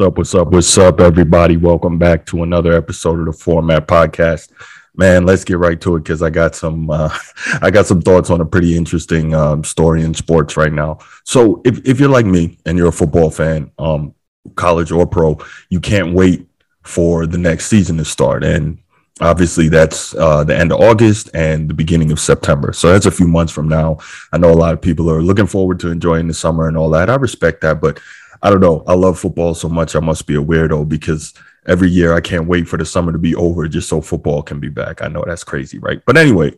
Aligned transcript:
What's 0.00 0.08
up? 0.08 0.16
What's 0.16 0.34
up? 0.34 0.48
What's 0.50 0.78
up, 0.78 1.00
everybody? 1.00 1.58
Welcome 1.58 1.98
back 1.98 2.24
to 2.26 2.42
another 2.42 2.72
episode 2.72 3.20
of 3.20 3.26
the 3.26 3.32
Format 3.34 3.86
Podcast. 3.86 4.50
Man, 4.96 5.26
let's 5.26 5.44
get 5.44 5.58
right 5.58 5.78
to 5.82 5.96
it 5.96 6.04
because 6.04 6.22
I 6.22 6.30
got 6.30 6.54
some 6.54 6.88
uh, 6.88 7.14
I 7.60 7.70
got 7.70 7.84
some 7.84 8.00
thoughts 8.00 8.30
on 8.30 8.40
a 8.40 8.46
pretty 8.46 8.78
interesting 8.78 9.34
um, 9.34 9.62
story 9.62 10.02
in 10.02 10.14
sports 10.14 10.56
right 10.56 10.72
now. 10.72 11.00
So, 11.24 11.60
if 11.66 11.86
if 11.86 12.00
you're 12.00 12.08
like 12.08 12.24
me 12.24 12.56
and 12.64 12.78
you're 12.78 12.88
a 12.88 12.92
football 12.92 13.30
fan, 13.30 13.72
um, 13.78 14.14
college 14.54 14.90
or 14.90 15.06
pro, 15.06 15.36
you 15.68 15.80
can't 15.80 16.14
wait 16.14 16.48
for 16.82 17.26
the 17.26 17.36
next 17.36 17.66
season 17.66 17.98
to 17.98 18.04
start, 18.06 18.42
and 18.42 18.78
obviously 19.20 19.68
that's 19.68 20.14
uh, 20.14 20.42
the 20.44 20.56
end 20.56 20.72
of 20.72 20.80
August 20.80 21.28
and 21.34 21.68
the 21.68 21.74
beginning 21.74 22.10
of 22.10 22.18
September. 22.18 22.72
So 22.72 22.90
that's 22.90 23.04
a 23.04 23.10
few 23.10 23.28
months 23.28 23.52
from 23.52 23.68
now. 23.68 23.98
I 24.32 24.38
know 24.38 24.50
a 24.50 24.54
lot 24.54 24.72
of 24.72 24.80
people 24.80 25.10
are 25.10 25.22
looking 25.22 25.46
forward 25.46 25.78
to 25.80 25.90
enjoying 25.90 26.26
the 26.26 26.34
summer 26.34 26.68
and 26.68 26.76
all 26.76 26.88
that. 26.90 27.10
I 27.10 27.16
respect 27.16 27.60
that, 27.60 27.80
but 27.80 28.00
I 28.42 28.50
don't 28.50 28.60
know. 28.60 28.82
I 28.86 28.94
love 28.94 29.18
football 29.18 29.54
so 29.54 29.68
much. 29.68 29.94
I 29.94 30.00
must 30.00 30.26
be 30.26 30.34
a 30.34 30.42
weirdo 30.42 30.88
because 30.88 31.34
every 31.66 31.90
year 31.90 32.14
I 32.14 32.20
can't 32.20 32.46
wait 32.46 32.66
for 32.66 32.76
the 32.76 32.86
summer 32.86 33.12
to 33.12 33.18
be 33.18 33.34
over 33.34 33.68
just 33.68 33.88
so 33.88 34.00
football 34.00 34.42
can 34.42 34.60
be 34.60 34.68
back. 34.68 35.02
I 35.02 35.08
know 35.08 35.24
that's 35.26 35.44
crazy, 35.44 35.78
right? 35.78 36.00
But 36.06 36.16
anyway, 36.16 36.54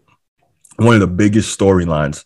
one 0.77 0.94
of 0.94 1.00
the 1.00 1.06
biggest 1.06 1.58
storylines 1.58 2.24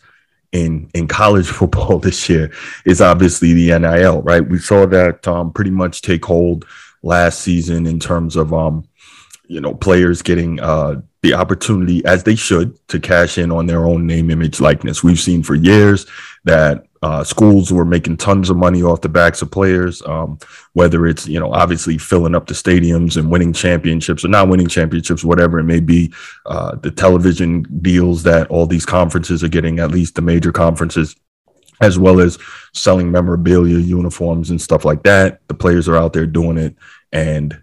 in 0.52 0.90
in 0.94 1.08
college 1.08 1.46
football 1.58 1.98
this 1.98 2.28
year 2.28 2.52
is 2.84 3.00
obviously 3.00 3.52
the 3.52 3.78
NIL, 3.78 4.22
right? 4.22 4.46
We 4.46 4.58
saw 4.58 4.86
that 4.86 5.26
um, 5.26 5.52
pretty 5.52 5.70
much 5.70 6.02
take 6.02 6.24
hold 6.24 6.66
last 7.02 7.41
season 7.41 7.86
in 7.86 8.00
terms 8.00 8.36
of 8.36 8.52
um, 8.52 8.86
you 9.46 9.60
know 9.60 9.74
players 9.74 10.22
getting 10.22 10.60
uh, 10.60 11.00
the 11.22 11.34
opportunity 11.34 12.04
as 12.04 12.24
they 12.24 12.34
should 12.34 12.78
to 12.88 13.00
cash 13.00 13.38
in 13.38 13.50
on 13.50 13.66
their 13.66 13.86
own 13.86 14.06
name, 14.06 14.30
image, 14.30 14.60
likeness. 14.60 15.02
We've 15.02 15.18
seen 15.18 15.42
for 15.42 15.54
years 15.54 16.06
that 16.44 16.86
uh, 17.06 17.22
schools 17.22 17.72
were 17.72 17.84
making 17.84 18.16
tons 18.16 18.50
of 18.50 18.56
money 18.56 18.82
off 18.82 19.00
the 19.00 19.08
backs 19.08 19.40
of 19.40 19.48
players, 19.48 20.02
um, 20.06 20.36
whether 20.72 21.06
it's, 21.06 21.28
you 21.28 21.38
know, 21.38 21.52
obviously 21.52 21.96
filling 21.96 22.34
up 22.34 22.48
the 22.48 22.52
stadiums 22.52 23.16
and 23.16 23.30
winning 23.30 23.52
championships 23.52 24.24
or 24.24 24.28
not 24.28 24.48
winning 24.48 24.66
championships, 24.66 25.22
whatever 25.22 25.60
it 25.60 25.64
may 25.64 25.78
be. 25.78 26.12
Uh, 26.46 26.74
the 26.74 26.90
television 26.90 27.62
deals 27.80 28.24
that 28.24 28.48
all 28.48 28.66
these 28.66 28.84
conferences 28.84 29.44
are 29.44 29.48
getting, 29.48 29.78
at 29.78 29.92
least 29.92 30.16
the 30.16 30.20
major 30.20 30.50
conferences, 30.50 31.14
as 31.80 31.96
well 31.96 32.18
as 32.18 32.38
selling 32.74 33.08
memorabilia, 33.08 33.78
uniforms, 33.78 34.50
and 34.50 34.60
stuff 34.60 34.84
like 34.84 35.04
that. 35.04 35.47
The 35.47 35.54
players 35.54 35.88
are 35.88 35.97
out 35.97 36.12
there 36.12 36.26
doing 36.26 36.58
it. 36.58 36.75
And 37.12 37.62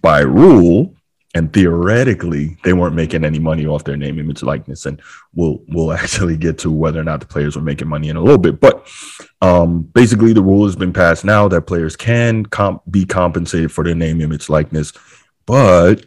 by 0.00 0.22
rule, 0.22 0.96
and 1.34 1.52
theoretically 1.52 2.56
they 2.64 2.72
weren't 2.72 2.94
making 2.94 3.24
any 3.24 3.38
money 3.38 3.66
off 3.66 3.84
their 3.84 3.96
name 3.96 4.18
image 4.18 4.42
likeness 4.42 4.86
and 4.86 5.00
we'll 5.34 5.62
we'll 5.68 5.92
actually 6.00 6.36
get 6.36 6.58
to 6.58 6.70
whether 6.70 7.00
or 7.00 7.04
not 7.04 7.20
the 7.20 7.26
players 7.26 7.56
were 7.56 7.62
making 7.62 7.88
money 7.88 8.08
in 8.08 8.16
a 8.16 8.22
little 8.22 8.38
bit. 8.38 8.60
But 8.60 8.88
um, 9.40 9.82
basically 9.82 10.32
the 10.32 10.42
rule 10.42 10.64
has 10.64 10.76
been 10.76 10.92
passed 10.92 11.24
now 11.24 11.48
that 11.48 11.62
players 11.62 11.96
can 11.96 12.46
comp- 12.46 12.82
be 12.90 13.04
compensated 13.04 13.72
for 13.72 13.84
their 13.84 13.94
name 13.94 14.20
image 14.20 14.48
likeness. 14.48 14.92
But 15.46 16.06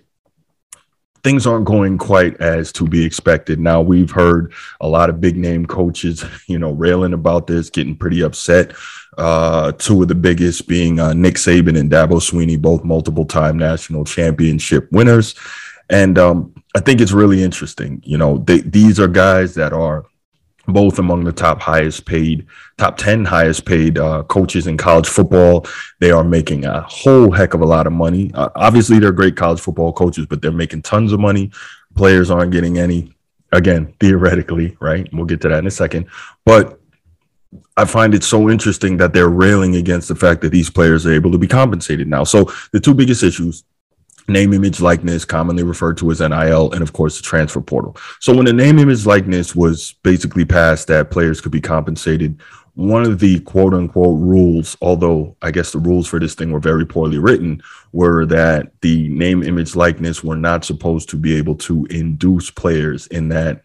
things 1.24 1.48
aren't 1.48 1.66
going 1.66 1.98
quite 1.98 2.36
as 2.42 2.72
to 2.72 2.86
be 2.86 3.04
expected 3.04 3.60
now 3.60 3.82
we've 3.82 4.12
heard 4.12 4.54
a 4.82 4.88
lot 4.88 5.10
of 5.10 5.22
big 5.22 5.38
name 5.38 5.66
coaches 5.66 6.24
you 6.48 6.60
know 6.60 6.72
railing 6.72 7.14
about 7.14 7.48
this 7.48 7.70
getting 7.70 7.96
pretty 7.96 8.22
upset 8.22 8.74
uh, 9.18 9.72
two 9.74 10.02
of 10.02 10.08
the 10.08 10.16
biggest 10.16 10.68
being 10.68 11.00
uh, 11.00 11.14
Nick 11.14 11.36
Saban 11.36 11.80
and 11.80 11.92
Dabo 11.92 12.20
Swinney, 12.20 12.60
both 12.60 12.84
multiple 12.84 13.26
time 13.26 13.58
national 13.58 14.06
championship 14.06 14.92
winners. 14.92 15.36
And 15.90 16.18
um, 16.18 16.54
I 16.76 16.80
think 16.80 17.02
it's 17.02 17.12
really 17.12 17.44
interesting. 17.44 18.02
You 18.06 18.18
know, 18.18 18.40
they, 18.40 18.62
these 18.62 19.00
are 19.00 19.08
guys 19.08 19.54
that 19.56 19.74
are 19.74 20.06
both 20.68 21.00
among 21.00 21.24
the 21.24 21.32
top 21.32 21.62
highest 21.62 22.06
paid, 22.06 22.46
top 22.78 22.98
10 22.98 23.26
highest 23.26 23.66
paid 23.66 23.98
uh, 23.98 24.24
coaches 24.24 24.68
in 24.68 24.78
college 24.78 25.08
football. 25.08 25.66
They 26.00 26.12
are 26.12 26.24
making 26.24 26.66
a 26.66 26.82
whole 26.82 27.32
heck 27.32 27.54
of 27.54 27.62
a 27.62 27.66
lot 27.66 27.88
of 27.88 27.94
money. 27.94 28.32
Uh, 28.34 28.50
obviously, 28.56 29.00
they're 29.00 29.12
great 29.12 29.36
college 29.36 29.60
football 29.60 29.92
coaches, 29.92 30.26
but 30.26 30.42
they're 30.42 30.52
making 30.52 30.84
tons 30.84 31.12
of 31.12 31.20
money. 31.20 31.52
Players 31.96 32.32
aren't 32.32 32.52
getting 32.52 32.78
any. 32.78 33.14
Again, 33.52 33.94
theoretically, 34.00 34.78
right? 34.80 35.08
We'll 35.14 35.26
get 35.26 35.42
to 35.42 35.50
that 35.50 35.60
in 35.60 35.68
a 35.68 35.72
second. 35.72 36.08
But 36.46 36.80
I 37.78 37.86
find 37.86 38.16
it 38.16 38.24
so 38.24 38.50
interesting 38.50 38.98
that 38.98 39.14
they're 39.14 39.30
railing 39.30 39.76
against 39.76 40.08
the 40.08 40.16
fact 40.16 40.42
that 40.42 40.50
these 40.50 40.70
players 40.70 41.06
are 41.06 41.14
able 41.14 41.32
to 41.32 41.38
be 41.38 41.48
compensated 41.48 42.08
now. 42.08 42.24
So 42.24 42.52
the 42.72 42.80
two 42.80 42.94
biggest 42.94 43.24
issues 43.24 43.64
name 44.28 44.54
image 44.54 44.80
likeness 44.80 45.26
commonly 45.26 45.64
referred 45.64 45.98
to 45.98 46.12
as 46.12 46.20
nil 46.20 46.72
and 46.72 46.82
of 46.82 46.94
course 46.94 47.18
the 47.18 47.24
transfer 47.24 47.62
portal. 47.62 47.96
So 48.20 48.36
when 48.36 48.46
the 48.46 48.54
name 48.54 48.80
image 48.80 49.06
likeness 49.06 49.56
was 49.56 49.94
basically 50.04 50.46
passed 50.46 50.88
that 50.88 51.12
players 51.12 51.42
could 51.42 51.52
be 51.52 51.62
compensated. 51.62 52.42
One 52.76 53.04
of 53.04 53.20
the 53.20 53.40
quote 53.42 53.76
unquote 53.76 54.20
rules 54.20 54.76
although 54.82 55.38
i 55.44 55.52
guess 55.52 55.72
the 55.72 55.78
rules 55.78 56.08
for 56.08 56.20
this 56.20 56.34
thing 56.34 56.52
were 56.52 56.60
very 56.60 56.86
poorly 56.86 57.20
written 57.20 57.62
were 57.92 58.26
that 58.26 58.72
the 58.82 59.10
name 59.10 59.44
image 59.44 59.76
likeness 59.76 60.24
were 60.24 60.36
not 60.36 60.66
supposed 60.66 61.08
to 61.10 61.18
be 61.18 61.36
able 61.36 61.56
to 61.56 61.86
induce 61.92 62.50
players 62.50 63.06
in 63.08 63.30
that 63.30 63.62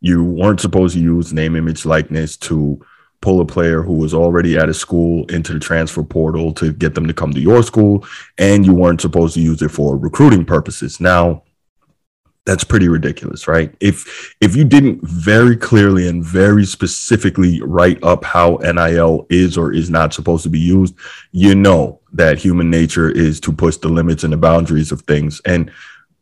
you 0.00 0.24
weren't 0.24 0.60
supposed 0.60 0.94
to 0.94 1.00
use 1.00 1.32
name 1.32 1.54
image 1.56 1.84
likeness 1.84 2.36
to 2.36 2.84
pull 3.20 3.40
a 3.40 3.44
player 3.44 3.82
who 3.82 3.94
was 3.94 4.14
already 4.14 4.56
at 4.56 4.68
a 4.68 4.74
school 4.74 5.24
into 5.26 5.52
the 5.52 5.58
transfer 5.58 6.02
portal 6.02 6.52
to 6.54 6.72
get 6.72 6.94
them 6.94 7.06
to 7.06 7.14
come 7.14 7.32
to 7.32 7.40
your 7.40 7.62
school, 7.62 8.06
and 8.38 8.64
you 8.64 8.74
weren't 8.74 9.00
supposed 9.00 9.34
to 9.34 9.40
use 9.40 9.60
it 9.62 9.70
for 9.70 9.96
recruiting 9.96 10.44
purposes. 10.44 11.00
Now, 11.00 11.42
that's 12.48 12.64
pretty 12.64 12.88
ridiculous, 12.88 13.46
right? 13.46 13.74
If 13.78 14.34
if 14.40 14.56
you 14.56 14.64
didn't 14.64 15.02
very 15.02 15.54
clearly 15.54 16.08
and 16.08 16.24
very 16.24 16.64
specifically 16.64 17.60
write 17.60 18.02
up 18.02 18.24
how 18.24 18.56
NIL 18.62 19.26
is 19.28 19.58
or 19.58 19.74
is 19.74 19.90
not 19.90 20.14
supposed 20.14 20.44
to 20.44 20.48
be 20.48 20.58
used, 20.58 20.94
you 21.30 21.54
know 21.54 22.00
that 22.14 22.38
human 22.38 22.70
nature 22.70 23.10
is 23.10 23.38
to 23.40 23.52
push 23.52 23.76
the 23.76 23.90
limits 23.90 24.24
and 24.24 24.32
the 24.32 24.38
boundaries 24.38 24.92
of 24.92 25.02
things. 25.02 25.42
And 25.44 25.70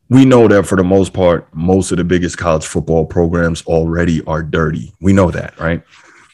we 0.09 0.25
know 0.25 0.49
that 0.49 0.67
for 0.67 0.75
the 0.75 0.83
most 0.83 1.13
part, 1.13 1.49
most 1.55 1.93
of 1.93 1.99
the 1.99 2.05
biggest 2.05 2.39
college 2.39 2.67
football 2.67 3.07
programs 3.07 3.65
already 3.67 4.25
are 4.25 4.43
dirty. 4.43 4.93
We 5.01 5.13
know 5.13 5.31
that, 5.31 5.59
right? 5.61 5.85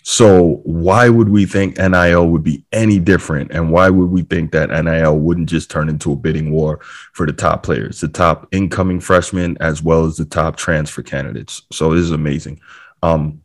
So 0.02 0.60
why 0.64 1.08
would 1.08 1.28
we 1.28 1.46
think 1.46 1.78
NIL 1.78 2.28
would 2.28 2.42
be 2.42 2.64
any 2.72 2.98
different? 2.98 3.52
And 3.52 3.70
why 3.70 3.88
would 3.88 4.10
we 4.10 4.22
think 4.22 4.50
that 4.52 4.70
NIL 4.70 5.18
wouldn't 5.18 5.48
just 5.48 5.70
turn 5.70 5.88
into 5.88 6.12
a 6.12 6.16
bidding 6.16 6.50
war 6.50 6.80
for 7.12 7.24
the 7.24 7.32
top 7.32 7.62
players, 7.62 8.00
the 8.00 8.08
top 8.08 8.48
incoming 8.52 8.98
freshmen, 8.98 9.56
as 9.60 9.82
well 9.82 10.04
as 10.04 10.16
the 10.16 10.24
top 10.24 10.56
transfer 10.56 11.02
candidates? 11.02 11.62
So 11.70 11.94
this 11.94 12.02
is 12.02 12.10
amazing. 12.10 12.60
Um, 13.02 13.42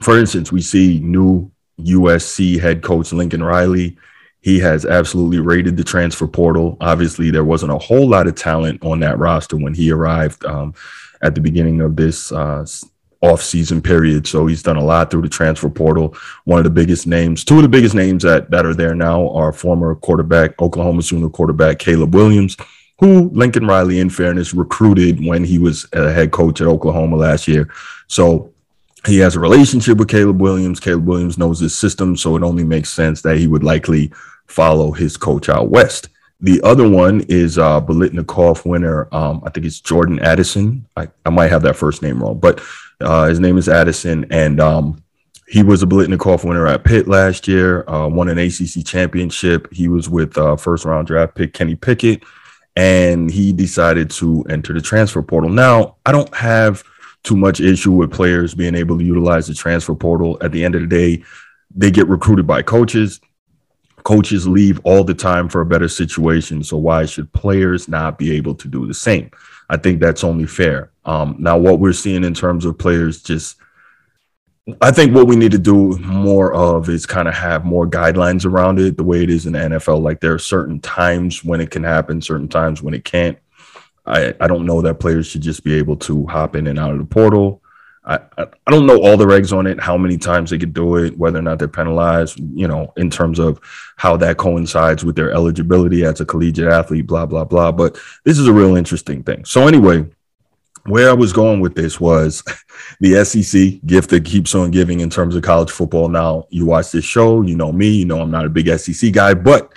for 0.00 0.18
instance, 0.18 0.50
we 0.50 0.62
see 0.62 1.00
new 1.00 1.50
USC 1.80 2.58
head 2.58 2.82
coach 2.82 3.12
Lincoln 3.12 3.42
Riley. 3.42 3.98
He 4.40 4.58
has 4.60 4.86
absolutely 4.86 5.40
raided 5.40 5.76
the 5.76 5.84
transfer 5.84 6.26
portal. 6.26 6.78
Obviously, 6.80 7.30
there 7.30 7.44
wasn't 7.44 7.72
a 7.72 7.78
whole 7.78 8.08
lot 8.08 8.26
of 8.26 8.34
talent 8.34 8.82
on 8.82 9.00
that 9.00 9.18
roster 9.18 9.56
when 9.56 9.74
he 9.74 9.90
arrived 9.90 10.44
um, 10.46 10.74
at 11.20 11.34
the 11.34 11.40
beginning 11.40 11.80
of 11.80 11.96
this 11.96 12.32
uh, 12.32 12.64
off-season 13.20 13.82
period. 13.82 14.26
So 14.26 14.46
he's 14.46 14.62
done 14.62 14.76
a 14.76 14.84
lot 14.84 15.10
through 15.10 15.22
the 15.22 15.28
transfer 15.28 15.68
portal. 15.68 16.16
One 16.44 16.58
of 16.58 16.64
the 16.64 16.70
biggest 16.70 17.06
names, 17.06 17.44
two 17.44 17.56
of 17.56 17.62
the 17.62 17.68
biggest 17.68 17.94
names 17.94 18.22
that 18.22 18.50
that 18.50 18.64
are 18.64 18.74
there 18.74 18.94
now 18.94 19.28
are 19.30 19.52
former 19.52 19.94
quarterback, 19.96 20.60
Oklahoma 20.62 21.02
Sooner 21.02 21.28
quarterback 21.28 21.78
Caleb 21.78 22.14
Williams, 22.14 22.56
who 23.00 23.30
Lincoln 23.30 23.66
Riley, 23.66 24.00
in 24.00 24.10
fairness, 24.10 24.54
recruited 24.54 25.24
when 25.24 25.44
he 25.44 25.58
was 25.58 25.86
a 25.92 26.12
head 26.12 26.30
coach 26.30 26.60
at 26.60 26.68
Oklahoma 26.68 27.16
last 27.16 27.48
year. 27.48 27.68
So 28.06 28.52
he 29.06 29.18
has 29.18 29.36
a 29.36 29.40
relationship 29.40 29.98
with 29.98 30.08
Caleb 30.08 30.40
Williams. 30.40 30.80
Caleb 30.80 31.06
Williams 31.06 31.38
knows 31.38 31.60
his 31.60 31.76
system, 31.76 32.16
so 32.16 32.36
it 32.36 32.42
only 32.42 32.64
makes 32.64 32.90
sense 32.90 33.22
that 33.22 33.38
he 33.38 33.46
would 33.46 33.64
likely 33.64 34.12
follow 34.46 34.92
his 34.92 35.16
coach 35.16 35.48
out 35.48 35.70
west. 35.70 36.08
The 36.40 36.60
other 36.62 36.88
one 36.88 37.22
is 37.28 37.58
uh 37.58 37.80
Biletnikoff 37.80 38.64
winner. 38.64 39.08
Um, 39.12 39.42
I 39.44 39.50
think 39.50 39.66
it's 39.66 39.80
Jordan 39.80 40.20
Addison. 40.20 40.86
I, 40.96 41.08
I 41.26 41.30
might 41.30 41.50
have 41.50 41.62
that 41.62 41.74
first 41.74 42.00
name 42.00 42.22
wrong, 42.22 42.38
but 42.38 42.60
uh, 43.00 43.26
his 43.26 43.40
name 43.40 43.58
is 43.58 43.68
Addison, 43.68 44.26
and 44.30 44.60
um, 44.60 45.02
he 45.48 45.62
was 45.62 45.82
a 45.82 45.86
Biletnikoff 45.86 46.44
winner 46.44 46.66
at 46.66 46.84
Pitt 46.84 47.08
last 47.08 47.48
year. 47.48 47.88
Uh, 47.88 48.08
won 48.08 48.28
an 48.28 48.38
ACC 48.38 48.84
championship. 48.84 49.72
He 49.72 49.88
was 49.88 50.08
with 50.08 50.36
uh, 50.36 50.56
first 50.56 50.84
round 50.84 51.06
draft 51.06 51.34
pick 51.34 51.54
Kenny 51.54 51.74
Pickett, 51.74 52.22
and 52.76 53.30
he 53.30 53.52
decided 53.52 54.10
to 54.10 54.44
enter 54.50 54.72
the 54.72 54.80
transfer 54.80 55.22
portal. 55.22 55.50
Now, 55.50 55.96
I 56.04 56.12
don't 56.12 56.34
have 56.34 56.82
too 57.22 57.36
much 57.36 57.60
issue 57.60 57.92
with 57.92 58.12
players 58.12 58.54
being 58.54 58.74
able 58.74 58.98
to 58.98 59.04
utilize 59.04 59.46
the 59.46 59.54
transfer 59.54 59.94
portal. 59.94 60.38
At 60.40 60.52
the 60.52 60.64
end 60.64 60.74
of 60.74 60.82
the 60.82 60.86
day, 60.86 61.24
they 61.74 61.90
get 61.90 62.08
recruited 62.08 62.46
by 62.46 62.62
coaches. 62.62 63.20
Coaches 64.04 64.46
leave 64.46 64.80
all 64.84 65.04
the 65.04 65.14
time 65.14 65.48
for 65.48 65.60
a 65.60 65.66
better 65.66 65.88
situation. 65.88 66.62
So 66.62 66.76
why 66.76 67.04
should 67.06 67.32
players 67.32 67.88
not 67.88 68.18
be 68.18 68.32
able 68.36 68.54
to 68.56 68.68
do 68.68 68.86
the 68.86 68.94
same? 68.94 69.30
I 69.68 69.76
think 69.76 70.00
that's 70.00 70.24
only 70.24 70.46
fair. 70.46 70.90
Um, 71.08 71.36
now, 71.38 71.56
what 71.56 71.80
we're 71.80 71.94
seeing 71.94 72.22
in 72.22 72.34
terms 72.34 72.66
of 72.66 72.76
players, 72.76 73.22
just 73.22 73.56
I 74.82 74.90
think 74.90 75.14
what 75.14 75.26
we 75.26 75.36
need 75.36 75.52
to 75.52 75.58
do 75.58 75.96
more 76.00 76.52
of 76.52 76.90
is 76.90 77.06
kind 77.06 77.26
of 77.26 77.34
have 77.34 77.64
more 77.64 77.86
guidelines 77.86 78.44
around 78.44 78.78
it, 78.78 78.98
the 78.98 79.04
way 79.04 79.22
it 79.22 79.30
is 79.30 79.46
in 79.46 79.54
the 79.54 79.58
NFL. 79.58 80.02
Like 80.02 80.20
there 80.20 80.34
are 80.34 80.38
certain 80.38 80.80
times 80.80 81.42
when 81.42 81.62
it 81.62 81.70
can 81.70 81.82
happen, 81.82 82.20
certain 82.20 82.46
times 82.46 82.82
when 82.82 82.92
it 82.92 83.06
can't. 83.06 83.38
I, 84.04 84.34
I 84.38 84.46
don't 84.46 84.66
know 84.66 84.82
that 84.82 85.00
players 85.00 85.26
should 85.26 85.40
just 85.40 85.64
be 85.64 85.74
able 85.74 85.96
to 85.96 86.26
hop 86.26 86.54
in 86.54 86.66
and 86.66 86.78
out 86.78 86.92
of 86.92 86.98
the 86.98 87.06
portal. 87.06 87.62
I, 88.04 88.20
I 88.38 88.70
don't 88.70 88.86
know 88.86 89.02
all 89.02 89.16
the 89.16 89.26
regs 89.26 89.56
on 89.56 89.66
it, 89.66 89.80
how 89.80 89.96
many 89.96 90.18
times 90.18 90.50
they 90.50 90.58
could 90.58 90.74
do 90.74 90.96
it, 90.96 91.16
whether 91.16 91.38
or 91.38 91.42
not 91.42 91.58
they're 91.58 91.68
penalized, 91.68 92.38
you 92.54 92.68
know, 92.68 92.92
in 92.98 93.08
terms 93.10 93.38
of 93.38 93.60
how 93.96 94.16
that 94.18 94.36
coincides 94.36 95.04
with 95.04 95.16
their 95.16 95.32
eligibility 95.32 96.04
as 96.04 96.20
a 96.20 96.26
collegiate 96.26 96.72
athlete, 96.72 97.06
blah, 97.06 97.26
blah, 97.26 97.44
blah. 97.44 97.72
But 97.72 97.98
this 98.24 98.38
is 98.38 98.46
a 98.46 98.52
real 98.52 98.76
interesting 98.76 99.22
thing. 99.22 99.44
So, 99.44 99.66
anyway, 99.66 100.06
where 100.88 101.10
I 101.10 101.12
was 101.12 101.32
going 101.32 101.60
with 101.60 101.74
this 101.74 102.00
was 102.00 102.42
the 103.00 103.24
SEC 103.24 103.84
gift 103.86 104.10
that 104.10 104.24
keeps 104.24 104.54
on 104.54 104.70
giving 104.70 105.00
in 105.00 105.10
terms 105.10 105.34
of 105.36 105.42
college 105.42 105.70
football. 105.70 106.08
Now, 106.08 106.46
you 106.50 106.66
watch 106.66 106.90
this 106.90 107.04
show, 107.04 107.42
you 107.42 107.56
know 107.56 107.72
me, 107.72 107.88
you 107.88 108.04
know 108.04 108.20
I'm 108.20 108.30
not 108.30 108.46
a 108.46 108.50
big 108.50 108.68
SEC 108.78 109.12
guy, 109.12 109.34
but 109.34 109.72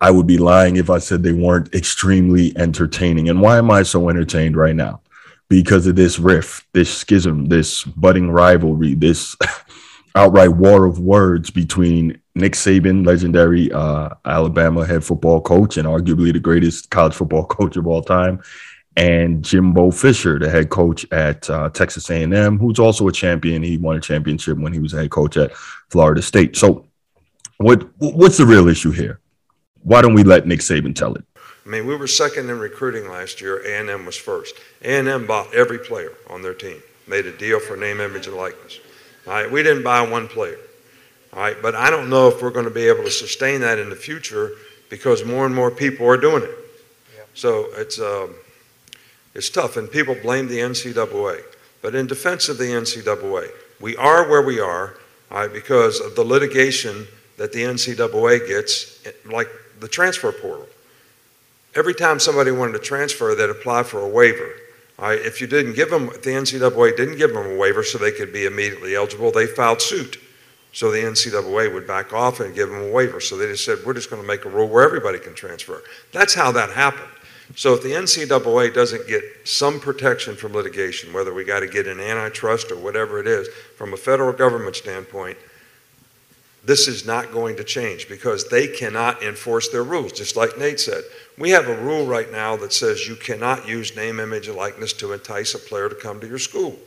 I 0.00 0.10
would 0.10 0.26
be 0.26 0.38
lying 0.38 0.76
if 0.76 0.88
I 0.88 0.98
said 0.98 1.22
they 1.22 1.32
weren't 1.32 1.74
extremely 1.74 2.56
entertaining. 2.56 3.28
And 3.28 3.40
why 3.40 3.58
am 3.58 3.70
I 3.70 3.82
so 3.82 4.08
entertained 4.08 4.56
right 4.56 4.74
now? 4.74 5.02
Because 5.48 5.86
of 5.86 5.96
this 5.96 6.18
riff, 6.18 6.66
this 6.72 6.96
schism, 6.96 7.46
this 7.46 7.84
budding 7.84 8.30
rivalry, 8.30 8.94
this 8.94 9.36
outright 10.14 10.50
war 10.50 10.86
of 10.86 10.98
words 10.98 11.50
between 11.50 12.20
Nick 12.34 12.52
Saban, 12.52 13.06
legendary 13.06 13.70
uh, 13.72 14.10
Alabama 14.24 14.86
head 14.86 15.04
football 15.04 15.40
coach 15.40 15.76
and 15.76 15.86
arguably 15.86 16.32
the 16.32 16.40
greatest 16.40 16.90
college 16.90 17.14
football 17.14 17.44
coach 17.46 17.76
of 17.76 17.86
all 17.86 18.02
time, 18.02 18.40
and 18.96 19.44
Jimbo 19.44 19.90
Fisher, 19.90 20.38
the 20.38 20.50
head 20.50 20.68
coach 20.70 21.06
at 21.12 21.48
uh, 21.48 21.68
Texas 21.70 22.10
A&M, 22.10 22.58
who's 22.58 22.78
also 22.78 23.06
a 23.08 23.12
champion. 23.12 23.62
He 23.62 23.78
won 23.78 23.96
a 23.96 24.00
championship 24.00 24.58
when 24.58 24.72
he 24.72 24.80
was 24.80 24.92
head 24.92 25.10
coach 25.10 25.36
at 25.36 25.54
Florida 25.88 26.22
State. 26.22 26.56
So, 26.56 26.86
what 27.58 27.88
what's 27.98 28.38
the 28.38 28.46
real 28.46 28.68
issue 28.68 28.90
here? 28.90 29.20
Why 29.82 30.02
don't 30.02 30.14
we 30.14 30.24
let 30.24 30.46
Nick 30.46 30.60
Saban 30.60 30.94
tell 30.94 31.14
it? 31.14 31.24
I 31.64 31.68
mean, 31.68 31.86
we 31.86 31.94
were 31.94 32.06
second 32.06 32.50
in 32.50 32.58
recruiting 32.58 33.08
last 33.08 33.40
year. 33.40 33.58
A&M 33.64 34.06
was 34.06 34.16
first. 34.16 34.54
A&M 34.82 35.26
bought 35.26 35.54
every 35.54 35.78
player 35.78 36.12
on 36.28 36.42
their 36.42 36.54
team, 36.54 36.82
made 37.06 37.26
a 37.26 37.36
deal 37.36 37.60
for 37.60 37.76
name, 37.76 38.00
image, 38.00 38.26
and 38.26 38.36
likeness. 38.36 38.80
All 39.26 39.34
right, 39.34 39.50
we 39.50 39.62
didn't 39.62 39.84
buy 39.84 40.00
one 40.00 40.26
player. 40.26 40.58
All 41.32 41.40
right, 41.40 41.56
but 41.62 41.74
I 41.74 41.90
don't 41.90 42.10
know 42.10 42.28
if 42.28 42.42
we're 42.42 42.50
going 42.50 42.64
to 42.64 42.70
be 42.70 42.88
able 42.88 43.04
to 43.04 43.10
sustain 43.10 43.60
that 43.60 43.78
in 43.78 43.88
the 43.88 43.96
future 43.96 44.52
because 44.88 45.24
more 45.24 45.46
and 45.46 45.54
more 45.54 45.70
people 45.70 46.06
are 46.08 46.16
doing 46.16 46.42
it. 46.42 46.50
Yeah. 47.16 47.22
So 47.34 47.68
it's 47.74 48.00
um, 48.00 48.34
it's 49.34 49.50
tough, 49.50 49.76
and 49.76 49.90
people 49.90 50.14
blame 50.14 50.48
the 50.48 50.58
NCAA. 50.58 51.42
But 51.82 51.94
in 51.94 52.06
defense 52.06 52.48
of 52.48 52.58
the 52.58 52.64
NCAA, 52.64 53.50
we 53.80 53.96
are 53.96 54.28
where 54.28 54.42
we 54.42 54.60
are 54.60 54.96
right, 55.30 55.52
because 55.52 56.00
of 56.00 56.16
the 56.16 56.24
litigation 56.24 57.06
that 57.36 57.52
the 57.52 57.62
NCAA 57.62 58.46
gets, 58.46 59.06
eh, 59.06 59.12
like 59.24 59.48
the 59.78 59.88
transfer 59.88 60.32
portal. 60.32 60.66
Every 61.74 61.94
time 61.94 62.18
somebody 62.18 62.50
wanted 62.50 62.72
to 62.72 62.80
transfer, 62.80 63.34
they'd 63.34 63.48
apply 63.48 63.84
for 63.84 64.00
a 64.00 64.08
waiver. 64.08 64.50
Right, 64.98 65.18
if 65.18 65.40
you 65.40 65.46
didn't 65.46 65.74
give 65.74 65.88
them, 65.88 66.06
the 66.08 66.30
NCAA 66.30 66.94
didn't 66.94 67.16
give 67.16 67.32
them 67.32 67.46
a 67.46 67.56
waiver 67.56 67.82
so 67.82 67.96
they 67.96 68.12
could 68.12 68.34
be 68.34 68.44
immediately 68.44 68.94
eligible, 68.94 69.30
they 69.30 69.46
filed 69.46 69.80
suit. 69.80 70.18
So 70.72 70.90
the 70.90 70.98
NCAA 70.98 71.72
would 71.72 71.86
back 71.86 72.12
off 72.12 72.40
and 72.40 72.54
give 72.54 72.68
them 72.68 72.82
a 72.82 72.90
waiver. 72.90 73.20
So 73.20 73.36
they 73.36 73.46
just 73.46 73.64
said, 73.64 73.78
we're 73.84 73.94
just 73.94 74.10
going 74.10 74.20
to 74.20 74.28
make 74.28 74.44
a 74.44 74.50
rule 74.50 74.68
where 74.68 74.84
everybody 74.84 75.18
can 75.18 75.34
transfer. 75.34 75.82
That's 76.12 76.34
how 76.34 76.52
that 76.52 76.70
happened. 76.70 77.10
So 77.56 77.74
if 77.74 77.82
the 77.82 77.90
NCAA 77.90 78.72
doesn't 78.72 79.08
get 79.08 79.24
some 79.44 79.80
protection 79.80 80.36
from 80.36 80.52
litigation, 80.52 81.12
whether 81.12 81.34
we 81.34 81.44
got 81.44 81.60
to 81.60 81.66
get 81.66 81.86
an 81.86 82.00
antitrust 82.00 82.70
or 82.70 82.76
whatever 82.76 83.18
it 83.18 83.26
is, 83.26 83.48
from 83.76 83.92
a 83.92 83.96
federal 83.96 84.32
government 84.32 84.76
standpoint, 84.76 85.36
this 86.64 86.88
is 86.88 87.06
not 87.06 87.32
going 87.32 87.56
to 87.56 87.64
change 87.64 88.08
because 88.08 88.48
they 88.48 88.68
cannot 88.68 89.22
enforce 89.22 89.70
their 89.70 89.82
rules, 89.82 90.12
just 90.12 90.36
like 90.36 90.58
Nate 90.58 90.78
said. 90.78 91.02
We 91.38 91.50
have 91.50 91.68
a 91.68 91.82
rule 91.82 92.06
right 92.06 92.30
now 92.30 92.56
that 92.56 92.72
says 92.72 93.08
you 93.08 93.16
cannot 93.16 93.66
use 93.66 93.96
name, 93.96 94.20
image, 94.20 94.46
and 94.46 94.56
likeness 94.56 94.92
to 94.94 95.12
entice 95.12 95.54
a 95.54 95.58
player 95.58 95.88
to 95.88 95.94
come 95.94 96.20
to 96.20 96.28
your 96.28 96.38
school. 96.38 96.78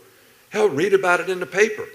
Hell, 0.50 0.69
read 0.69 0.94
about 0.94 1.19
it 1.19 1.30
in 1.30 1.39
the 1.39 1.45
paper. 1.45 1.88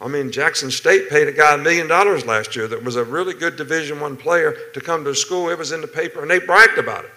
I 0.00 0.08
mean, 0.08 0.32
Jackson 0.32 0.70
State 0.70 1.10
paid 1.10 1.28
a 1.28 1.32
guy 1.32 1.54
a 1.54 1.58
million 1.58 1.86
dollars 1.86 2.24
last 2.24 2.56
year 2.56 2.66
that 2.68 2.82
was 2.82 2.96
a 2.96 3.04
really 3.04 3.34
good 3.34 3.56
Division 3.56 4.00
One 4.00 4.16
player 4.16 4.56
to 4.72 4.80
come 4.80 5.04
to 5.04 5.14
school. 5.14 5.50
It 5.50 5.58
was 5.58 5.72
in 5.72 5.82
the 5.82 5.86
paper, 5.86 6.22
and 6.22 6.30
they 6.30 6.38
bragged 6.38 6.78
about 6.78 7.04
it. 7.04 7.10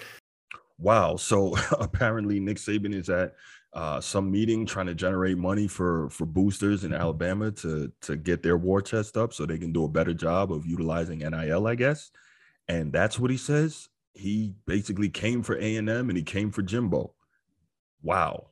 Wow. 0.84 1.16
So 1.16 1.56
apparently, 1.80 2.40
Nick 2.40 2.58
Saban 2.58 2.94
is 2.94 3.10
at 3.10 3.34
uh, 3.74 4.02
some 4.02 4.30
meeting 4.30 4.66
trying 4.66 4.86
to 4.88 4.94
generate 4.94 5.38
money 5.38 5.68
for 5.68 6.10
for 6.10 6.26
boosters 6.26 6.84
in 6.84 6.94
Alabama 6.94 7.52
to 7.52 7.92
to 8.02 8.18
get 8.18 8.44
their 8.44 8.58
war 8.58 8.82
chest 8.82 9.18
up 9.18 9.34
so 9.34 9.46
they 9.46 9.58
can 9.58 9.72
do 9.72 9.86
a 9.86 9.90
better 9.90 10.14
job 10.14 10.52
of 10.52 10.68
utilizing 10.68 11.20
NIL, 11.20 11.66
I 11.66 11.76
guess. 11.76 12.12
And 12.68 12.92
that's 12.92 13.18
what 13.18 13.32
he 13.32 13.38
says. 13.38 13.90
He 14.14 14.54
basically 14.68 15.10
came 15.10 15.42
for 15.42 15.58
A 15.58 15.76
and 15.78 15.90
M 15.90 16.10
and 16.10 16.18
he 16.18 16.24
came 16.24 16.52
for 16.52 16.62
Jimbo. 16.62 17.14
Wow. 18.04 18.48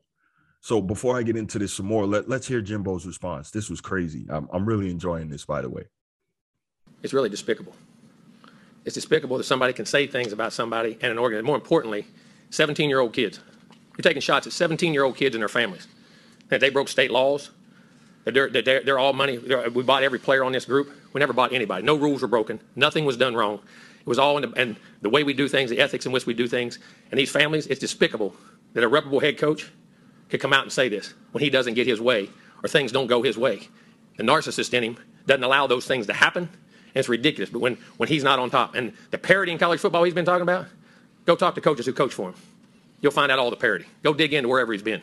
So 0.62 0.82
before 0.82 1.18
I 1.18 1.24
get 1.24 1.36
into 1.36 1.60
this 1.60 1.74
some 1.74 1.86
more, 1.86 2.06
let, 2.06 2.30
let's 2.30 2.48
hear 2.48 2.62
Jimbo's 2.62 3.06
response. 3.06 3.52
This 3.52 3.70
was 3.70 3.82
crazy. 3.82 4.28
I'm, 4.30 4.48
I'm 4.54 4.66
really 4.66 4.90
enjoying 4.90 5.30
this, 5.30 5.44
by 5.44 5.62
the 5.62 5.70
way. 5.70 5.84
It's 7.04 7.14
really 7.14 7.30
despicable. 7.30 7.74
It's 8.86 8.96
despicable 8.96 9.38
that 9.38 9.44
somebody 9.44 9.74
can 9.74 9.86
say 9.86 10.08
things 10.08 10.34
about 10.34 10.54
somebody 10.54 10.98
and 11.02 11.12
an 11.12 11.18
organ. 11.18 11.44
More 11.46 11.56
importantly, 11.56 12.06
17 12.52 12.90
year 12.90 13.00
old 13.00 13.14
kids. 13.14 13.40
You're 13.98 14.04
taking 14.04 14.22
shots 14.22 14.48
at 14.48 14.54
17 14.54 14.94
year 14.94 15.04
old 15.04 15.18
kids 15.18 15.36
and 15.36 15.42
their 15.42 15.50
families. 15.50 15.88
That 16.50 16.62
they 16.62 16.70
broke 16.70 16.88
state 16.88 17.12
laws. 17.12 17.50
That 18.26 18.34
they're, 18.34 18.50
they're, 18.50 18.84
they're 18.84 19.00
all 19.00 19.14
money. 19.14 19.38
They're, 19.38 19.70
we 19.72 19.84
bought 19.84 20.04
every 20.04 20.20
player 20.20 20.44
on 20.44 20.52
this 20.52 20.66
group. 20.66 20.92
We 21.14 21.20
never 21.20 21.34
bought 21.34 21.54
anybody. 21.54 21.84
No 21.84 21.96
rules 21.96 22.22
were 22.22 22.28
broken. 22.28 22.60
Nothing 22.76 23.06
was 23.06 23.18
done 23.18 23.36
wrong. 23.36 23.60
It 24.00 24.08
was 24.08 24.20
all 24.20 24.38
in 24.38 24.50
the, 24.50 24.60
and 24.60 24.76
the 25.02 25.10
way 25.10 25.24
we 25.24 25.34
do 25.34 25.48
things, 25.48 25.70
the 25.70 25.80
ethics 25.80 26.06
in 26.06 26.12
which 26.12 26.26
we 26.26 26.34
do 26.34 26.48
things. 26.48 26.80
And 27.10 27.20
these 27.20 27.32
families, 27.32 27.68
it's 27.68 27.80
despicable 27.80 28.36
that 28.74 28.84
a 28.84 28.88
reputable 28.88 29.20
head 29.20 29.38
coach 29.38 29.72
could 30.30 30.40
come 30.40 30.54
out 30.54 30.64
and 30.64 30.72
say 30.72 30.90
this 30.90 31.14
when 31.32 31.44
he 31.44 31.50
doesn't 31.50 31.74
get 31.74 31.88
his 31.88 32.00
way 32.00 32.30
or 32.64 32.70
things 32.70 32.92
don't 32.92 33.08
go 33.08 33.22
his 33.22 33.38
way. 33.38 33.68
The 34.18 34.24
narcissist 34.24 34.74
in 34.74 34.84
him 34.84 34.98
doesn't 35.26 35.44
allow 35.44 35.68
those 35.68 35.86
things 35.86 36.08
to 36.08 36.14
happen 36.14 36.50
it's 36.96 37.10
ridiculous. 37.10 37.50
But 37.50 37.60
when, 37.60 37.78
when 37.98 38.10
he's 38.10 38.24
not 38.24 38.40
on 38.40 38.50
top, 38.50 38.76
and 38.76 38.94
the 39.12 39.18
parity 39.18 39.52
in 39.52 39.58
college 39.58 39.80
football 39.80 40.04
he's 40.04 40.14
been 40.14 40.26
talking 40.26 40.44
about, 40.44 40.68
go 41.26 41.36
talk 41.36 41.56
to 41.56 41.62
coaches 41.62 41.86
who 41.86 41.94
coach 41.94 42.14
for 42.14 42.30
him. 42.30 42.36
You'll 43.02 43.12
find 43.12 43.32
out 43.32 43.40
all 43.40 43.50
the 43.50 43.56
parity. 43.56 43.86
Go 44.04 44.14
dig 44.14 44.34
into 44.34 44.50
wherever 44.50 44.72
he's 44.72 44.82
been. 44.82 45.02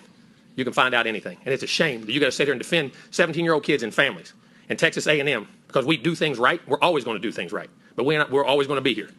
You 0.56 0.64
can 0.64 0.72
find 0.72 0.94
out 0.94 1.06
anything. 1.06 1.38
And 1.44 1.52
it's 1.52 1.62
a 1.62 1.68
shame 1.68 2.02
that 2.02 2.12
you 2.12 2.20
got 2.20 2.26
to 2.26 2.32
sit 2.32 2.46
here 2.46 2.52
and 2.52 2.60
defend 2.60 2.92
17-year-old 3.10 3.64
kids 3.64 3.82
and 3.82 3.94
families 3.94 4.34
in 4.68 4.76
Texas 4.76 5.06
A&M 5.06 5.48
because 5.66 5.84
we 5.84 5.96
do 5.96 6.14
things 6.14 6.38
right. 6.38 6.60
We're 6.68 6.80
always 6.80 7.04
going 7.04 7.16
to 7.16 7.22
do 7.22 7.32
things 7.32 7.52
right, 7.52 7.70
but 7.96 8.04
we're, 8.04 8.18
not, 8.18 8.30
we're 8.30 8.44
always 8.44 8.66
going 8.66 8.78
to 8.78 8.82
be 8.82 8.94
here. 8.94 9.10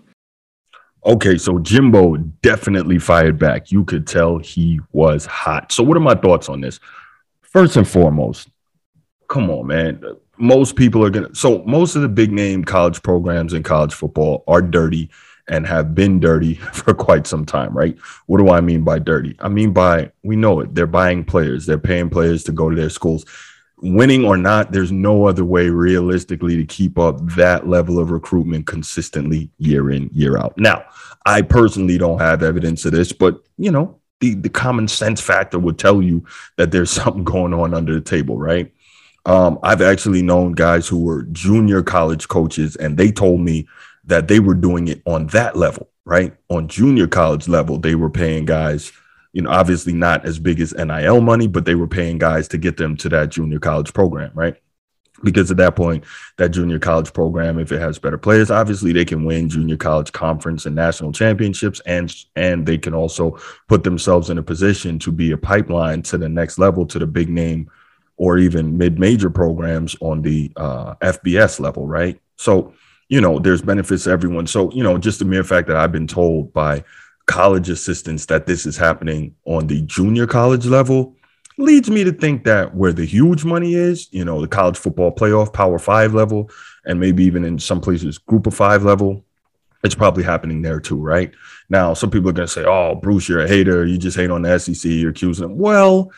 Okay, 1.05 1.37
so 1.37 1.59
Jimbo 1.59 2.17
definitely 2.41 2.99
fired 2.99 3.39
back. 3.39 3.71
You 3.71 3.85
could 3.85 4.05
tell 4.05 4.37
he 4.37 4.81
was 4.91 5.25
hot. 5.25 5.71
So, 5.71 5.81
what 5.81 5.95
are 5.95 6.01
my 6.01 6.15
thoughts 6.15 6.49
on 6.49 6.59
this? 6.59 6.81
First 7.41 7.77
and 7.77 7.87
foremost, 7.87 8.49
come 9.29 9.49
on, 9.49 9.67
man 9.67 10.03
most 10.39 10.77
people 10.77 11.03
are 11.03 11.09
gonna 11.09 11.33
so 11.35 11.61
most 11.65 11.95
of 11.95 12.01
the 12.01 12.07
big 12.07 12.31
name 12.31 12.63
college 12.63 13.03
programs 13.03 13.53
in 13.53 13.61
college 13.61 13.93
football 13.93 14.43
are 14.47 14.61
dirty 14.61 15.09
and 15.49 15.67
have 15.67 15.93
been 15.93 16.19
dirty 16.19 16.53
for 16.73 16.93
quite 16.93 17.27
some 17.27 17.45
time, 17.45 17.73
right? 17.75 17.97
What 18.27 18.37
do 18.37 18.49
I 18.49 18.61
mean 18.61 18.83
by 18.83 18.99
dirty? 18.99 19.35
I 19.39 19.49
mean 19.49 19.73
by 19.73 20.11
we 20.23 20.35
know 20.35 20.61
it. 20.61 20.73
They're 20.73 20.87
buying 20.87 21.25
players, 21.25 21.65
they're 21.65 21.77
paying 21.77 22.09
players 22.09 22.43
to 22.45 22.51
go 22.51 22.69
to 22.69 22.75
their 22.75 22.89
schools. 22.89 23.25
Winning 23.81 24.25
or 24.25 24.35
not, 24.35 24.73
there's 24.73 24.91
no 24.91 25.25
other 25.25 25.45
way 25.45 25.69
realistically 25.69 26.57
to 26.57 26.65
keep 26.65 26.99
up 26.99 27.25
that 27.35 27.67
level 27.67 27.97
of 27.97 28.11
recruitment 28.11 28.67
consistently 28.67 29.49
year 29.57 29.89
in, 29.89 30.09
year 30.11 30.37
out. 30.37 30.57
Now, 30.57 30.83
I 31.25 31.43
personally 31.43 31.97
don't 31.97 32.19
have 32.19 32.43
evidence 32.43 32.83
of 32.83 32.91
this, 32.91 33.13
but 33.13 33.41
you 33.57 33.71
know, 33.71 33.97
the, 34.19 34.35
the 34.35 34.49
common 34.49 34.89
sense 34.89 35.21
factor 35.21 35.59
would 35.59 35.79
tell 35.79 36.01
you 36.01 36.25
that 36.57 36.71
there's 36.71 36.91
something 36.91 37.23
going 37.23 37.53
on 37.53 37.73
under 37.73 37.93
the 37.93 38.01
table, 38.01 38.37
right? 38.37 38.73
Um, 39.25 39.59
I've 39.63 39.81
actually 39.81 40.21
known 40.21 40.53
guys 40.53 40.87
who 40.87 40.99
were 40.99 41.23
junior 41.23 41.83
college 41.83 42.27
coaches, 42.27 42.75
and 42.77 42.97
they 42.97 43.11
told 43.11 43.41
me 43.41 43.67
that 44.09 44.27
they 44.27 44.39
were 44.39 44.55
doing 44.55 44.87
it 44.87 45.01
on 45.05 45.27
that 45.27 45.55
level, 45.55 45.89
right? 46.03 46.35
On 46.49 46.67
junior 46.67 47.07
college 47.07 47.47
level, 47.47 47.77
they 47.77 47.95
were 47.95 48.09
paying 48.09 48.43
guys, 48.43 48.91
you 49.33 49.43
know, 49.43 49.51
obviously 49.51 49.93
not 49.93 50.25
as 50.25 50.39
big 50.39 50.59
as 50.59 50.73
NIL 50.73 51.21
money, 51.21 51.47
but 51.47 51.65
they 51.65 51.75
were 51.75 51.87
paying 51.87 52.17
guys 52.17 52.47
to 52.49 52.57
get 52.57 52.77
them 52.77 52.97
to 52.97 53.09
that 53.09 53.29
junior 53.29 53.59
college 53.59 53.93
program, 53.93 54.31
right? 54.33 54.55
Because 55.23 55.51
at 55.51 55.57
that 55.57 55.75
point, 55.75 56.05
that 56.37 56.49
junior 56.49 56.79
college 56.79 57.13
program, 57.13 57.59
if 57.59 57.71
it 57.71 57.79
has 57.79 57.99
better 57.99 58.17
players, 58.17 58.49
obviously 58.49 58.93
they 58.93 59.05
can 59.05 59.25
win 59.25 59.47
junior 59.47 59.77
college 59.77 60.11
conference 60.11 60.65
and 60.65 60.75
national 60.75 61.11
championships, 61.11 61.81
and 61.85 62.15
and 62.35 62.65
they 62.65 62.77
can 62.77 62.93
also 62.93 63.37
put 63.67 63.83
themselves 63.83 64.29
in 64.29 64.37
a 64.37 64.43
position 64.43 64.97
to 64.99 65.11
be 65.11 65.31
a 65.31 65.37
pipeline 65.37 66.01
to 66.03 66.17
the 66.17 66.29
next 66.29 66.57
level, 66.57 66.85
to 66.85 66.97
the 66.99 67.07
big 67.07 67.29
name 67.29 67.69
or 68.15 68.37
even 68.37 68.77
mid-major 68.77 69.29
programs 69.29 69.95
on 70.01 70.21
the 70.21 70.51
uh, 70.55 70.95
FBS 70.95 71.59
level, 71.59 71.85
right? 71.85 72.19
So, 72.37 72.73
you 73.09 73.19
know, 73.19 73.39
there's 73.39 73.61
benefits 73.61 74.05
to 74.05 74.11
everyone. 74.11 74.47
So, 74.47 74.71
you 74.71 74.83
know, 74.83 74.97
just 74.97 75.19
the 75.19 75.25
mere 75.25 75.43
fact 75.43 75.67
that 75.67 75.77
I've 75.77 75.91
been 75.91 76.07
told 76.07 76.53
by 76.53 76.83
college 77.25 77.69
assistants 77.69 78.25
that 78.27 78.45
this 78.45 78.65
is 78.65 78.77
happening 78.77 79.35
on 79.45 79.67
the 79.67 79.81
junior 79.81 80.25
college 80.25 80.65
level 80.65 81.15
leads 81.57 81.89
me 81.89 82.03
to 82.03 82.11
think 82.11 82.45
that 82.45 82.73
where 82.73 82.93
the 82.93 83.05
huge 83.05 83.43
money 83.43 83.73
is, 83.73 84.07
you 84.11 84.23
know, 84.23 84.39
the 84.41 84.47
college 84.47 84.77
football 84.77 85.13
playoff 85.13 85.51
power 85.51 85.77
five 85.77 86.13
level, 86.13 86.49
and 86.85 86.99
maybe 86.99 87.23
even 87.23 87.43
in 87.43 87.59
some 87.59 87.81
places 87.81 88.17
group 88.17 88.47
of 88.47 88.53
five 88.53 88.83
level, 88.83 89.25
it's 89.83 89.95
probably 89.95 90.23
happening 90.23 90.61
there 90.61 90.79
too, 90.79 90.97
right? 90.97 91.33
Now, 91.69 91.93
some 91.93 92.09
people 92.09 92.29
are 92.29 92.33
going 92.33 92.47
to 92.47 92.53
say, 92.53 92.65
oh, 92.65 92.95
Bruce, 92.95 93.27
you're 93.27 93.41
a 93.41 93.47
hater. 93.47 93.85
You 93.85 93.97
just 93.97 94.17
hate 94.17 94.31
on 94.31 94.41
the 94.41 94.57
SEC. 94.59 94.89
You're 94.89 95.11
accusing 95.11 95.47
them. 95.47 95.57
Well, 95.57 96.11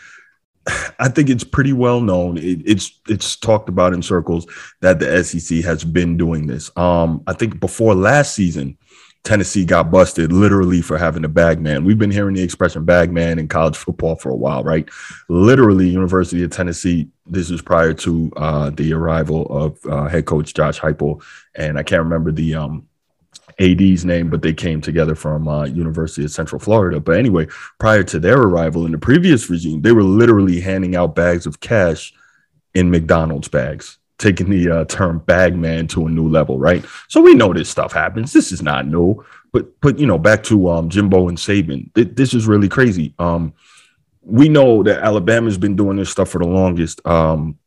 I 1.00 1.10
think 1.10 1.30
it's 1.30 1.44
pretty 1.44 1.74
well 1.74 2.02
known. 2.02 2.38
It, 2.38 2.62
it's 2.66 3.00
it's 3.08 3.36
talked 3.36 3.70
about 3.70 3.94
in 3.94 4.02
circles 4.02 4.46
that 4.82 5.00
the 5.00 5.24
SEC 5.24 5.60
has 5.64 5.84
been 5.84 6.18
doing 6.18 6.48
this. 6.48 6.76
Um, 6.78 7.24
I 7.28 7.34
think 7.34 7.60
before 7.60 7.96
last 7.96 8.36
season, 8.36 8.78
Tennessee 9.24 9.66
got 9.66 9.92
busted 9.92 10.32
literally 10.32 10.82
for 10.82 10.98
having 10.98 11.26
a 11.26 11.30
bag 11.30 11.60
man. 11.60 11.86
We've 11.86 11.98
been 11.98 12.12
hearing 12.12 12.36
the 12.36 12.44
expression 12.44 12.86
bag 12.86 13.12
man 13.12 13.40
in 13.40 13.48
college 13.48 13.78
football 13.78 14.16
for 14.16 14.30
a 14.30 14.36
while, 14.36 14.64
right? 14.64 14.88
Literally, 15.30 15.90
University 15.90 16.44
of 16.44 16.52
Tennessee. 16.52 17.10
This 17.26 17.50
was 17.50 17.62
prior 17.62 17.94
to 17.94 18.32
uh, 18.36 18.70
the 18.72 18.94
arrival 18.94 19.46
of 19.46 19.86
uh, 19.86 20.08
head 20.08 20.26
coach 20.26 20.54
Josh 20.54 20.80
Heupel, 20.80 21.24
and 21.56 21.78
I 21.78 21.84
can't 21.84 22.04
remember 22.04 22.32
the 22.32 22.56
um, 22.56 22.88
AD's 23.62 24.04
name, 24.04 24.30
but 24.30 24.42
they 24.42 24.54
came 24.54 24.82
together 24.82 25.16
from 25.16 25.48
uh, 25.48 25.66
University 25.66 26.26
of 26.26 26.32
Central 26.32 26.60
Florida. 26.60 27.00
But 27.00 27.18
anyway, 27.18 27.48
prior 27.80 28.04
to 28.04 28.20
their 28.20 28.38
arrival 28.38 28.86
in 28.86 28.92
the 28.92 28.98
previous 28.98 29.50
regime, 29.50 29.82
they 29.82 29.92
were 29.92 30.04
literally 30.04 30.60
handing 30.60 30.96
out 30.96 31.16
bags 31.16 31.46
of 31.46 31.60
cash 31.60 32.14
in 32.74 32.90
McDonald's 32.90 33.48
bags, 33.48 33.98
taking 34.18 34.50
the 34.50 34.70
uh, 34.70 34.86
term 34.86 35.20
"bag 35.20 35.56
man" 35.56 35.88
to 35.88 36.08
a 36.08 36.10
new 36.10 36.28
level, 36.28 36.58
right? 36.58 36.84
So 37.08 37.22
we 37.22 37.36
know 37.36 37.54
this 37.54 37.70
stuff 37.70 37.94
happens. 37.94 38.34
This 38.34 38.52
is 38.52 38.62
not 38.62 38.88
new. 38.88 39.24
But 39.52 39.80
but 39.82 40.00
you 40.00 40.08
know, 40.08 40.18
back 40.18 40.44
to 40.44 40.70
um, 40.70 40.90
Jimbo 40.90 41.28
and 41.28 41.38
Saban, 41.38 41.94
th- 41.94 42.16
this 42.16 42.34
is 42.34 42.48
really 42.48 42.70
crazy. 42.70 43.14
Um, 43.20 43.54
we 44.22 44.48
know 44.50 44.84
that 44.84 45.04
Alabama's 45.04 45.58
been 45.58 45.76
doing 45.76 45.98
this 45.98 46.10
stuff 46.10 46.30
for 46.30 46.40
the 46.40 46.48
longest. 46.48 47.06
Um, 47.06 47.58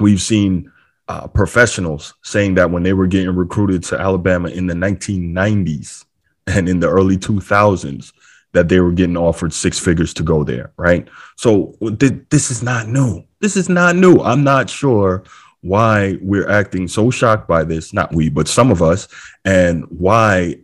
we've 0.00 0.20
seen 0.20 0.71
uh, 1.12 1.26
professionals 1.26 2.14
saying 2.22 2.54
that 2.54 2.70
when 2.70 2.82
they 2.82 2.94
were 2.94 3.06
getting 3.06 3.36
recruited 3.36 3.82
to 3.84 4.00
Alabama 4.00 4.48
in 4.48 4.66
the 4.66 4.72
1990s 4.72 6.06
and 6.46 6.70
in 6.70 6.80
the 6.80 6.88
early 6.88 7.18
2000s, 7.18 8.12
that 8.52 8.70
they 8.70 8.80
were 8.80 8.92
getting 8.92 9.16
offered 9.16 9.52
six 9.52 9.78
figures 9.78 10.14
to 10.14 10.22
go 10.22 10.42
there, 10.42 10.72
right? 10.78 11.06
So 11.36 11.74
th- 11.98 12.24
this 12.30 12.50
is 12.50 12.62
not 12.62 12.88
new. 12.88 13.24
This 13.40 13.56
is 13.56 13.68
not 13.68 13.94
new. 13.94 14.20
I'm 14.20 14.42
not 14.42 14.70
sure 14.70 15.24
why 15.60 16.16
we're 16.22 16.48
acting 16.48 16.88
so 16.88 17.10
shocked 17.10 17.46
by 17.46 17.64
this, 17.64 17.92
not 17.92 18.14
we, 18.14 18.30
but 18.30 18.48
some 18.48 18.70
of 18.70 18.80
us, 18.80 19.06
and 19.44 19.84
why 19.90 20.56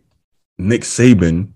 Nick 0.57 0.81
Saban 0.81 1.53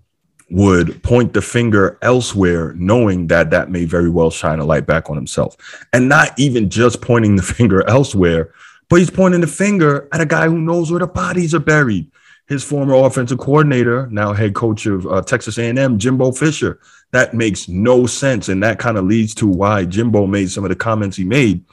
would 0.50 1.02
point 1.02 1.32
the 1.32 1.42
finger 1.42 1.98
elsewhere, 2.00 2.74
knowing 2.74 3.26
that 3.26 3.50
that 3.50 3.70
may 3.70 3.84
very 3.84 4.10
well 4.10 4.30
shine 4.30 4.60
a 4.60 4.64
light 4.64 4.86
back 4.86 5.10
on 5.10 5.16
himself. 5.16 5.56
And 5.92 6.08
not 6.08 6.38
even 6.38 6.70
just 6.70 7.00
pointing 7.00 7.34
the 7.34 7.42
finger 7.56 7.88
elsewhere, 7.88 8.52
but 8.88 8.96
he's 8.96 9.10
pointing 9.10 9.40
the 9.40 9.46
finger 9.46 10.08
at 10.12 10.20
a 10.20 10.26
guy 10.26 10.46
who 10.46 10.58
knows 10.58 10.90
where 10.90 11.00
the 11.00 11.06
bodies 11.06 11.54
are 11.54 11.60
buried. 11.60 12.10
His 12.46 12.62
former 12.62 12.94
offensive 12.94 13.38
coordinator, 13.38 14.06
now 14.08 14.34
head 14.34 14.54
coach 14.54 14.84
of 14.84 15.06
uh, 15.06 15.22
Texas 15.22 15.56
A&M, 15.56 15.98
Jimbo 15.98 16.32
Fisher. 16.32 16.78
That 17.12 17.32
makes 17.32 17.68
no 17.68 18.06
sense, 18.06 18.50
and 18.50 18.62
that 18.62 18.78
kind 18.78 18.98
of 18.98 19.06
leads 19.06 19.34
to 19.36 19.46
why 19.46 19.86
Jimbo 19.86 20.26
made 20.26 20.50
some 20.50 20.64
of 20.64 20.68
the 20.68 20.76
comments 20.76 21.16
he 21.16 21.24
made. 21.24 21.64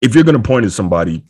If 0.00 0.14
you're 0.14 0.24
going 0.24 0.36
to 0.36 0.42
point 0.42 0.66
at 0.66 0.72
somebody, 0.72 1.24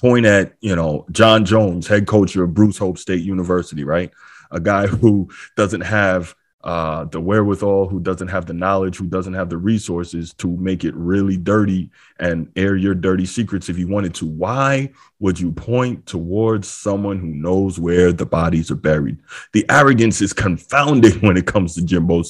point 0.00 0.26
at 0.26 0.54
you 0.60 0.74
know 0.74 1.06
John 1.12 1.44
Jones, 1.44 1.86
head 1.86 2.06
coach 2.06 2.34
of 2.34 2.52
Bruce 2.52 2.78
Hope 2.78 2.98
State 2.98 3.22
University, 3.22 3.84
right? 3.84 4.10
A 4.50 4.58
guy 4.58 4.86
who 4.88 5.30
doesn't 5.56 5.82
have 5.82 6.34
uh, 6.62 7.04
the 7.06 7.20
wherewithal, 7.20 7.88
who 7.88 8.00
doesn't 8.00 8.28
have 8.28 8.44
the 8.44 8.52
knowledge, 8.52 8.98
who 8.98 9.06
doesn't 9.06 9.32
have 9.32 9.48
the 9.48 9.56
resources 9.56 10.34
to 10.34 10.48
make 10.58 10.84
it 10.84 10.94
really 10.94 11.36
dirty 11.36 11.90
and 12.18 12.50
air 12.54 12.76
your 12.76 12.94
dirty 12.94 13.24
secrets 13.24 13.68
if 13.70 13.78
you 13.78 13.88
wanted 13.88 14.14
to. 14.14 14.26
Why 14.26 14.90
would 15.20 15.40
you 15.40 15.52
point 15.52 16.04
towards 16.04 16.68
someone 16.68 17.18
who 17.18 17.28
knows 17.28 17.80
where 17.80 18.12
the 18.12 18.26
bodies 18.26 18.70
are 18.70 18.76
buried? 18.76 19.18
The 19.52 19.64
arrogance 19.70 20.20
is 20.20 20.32
confounding 20.32 21.20
when 21.20 21.36
it 21.36 21.46
comes 21.46 21.74
to 21.76 21.82
Jimbo, 21.82 22.22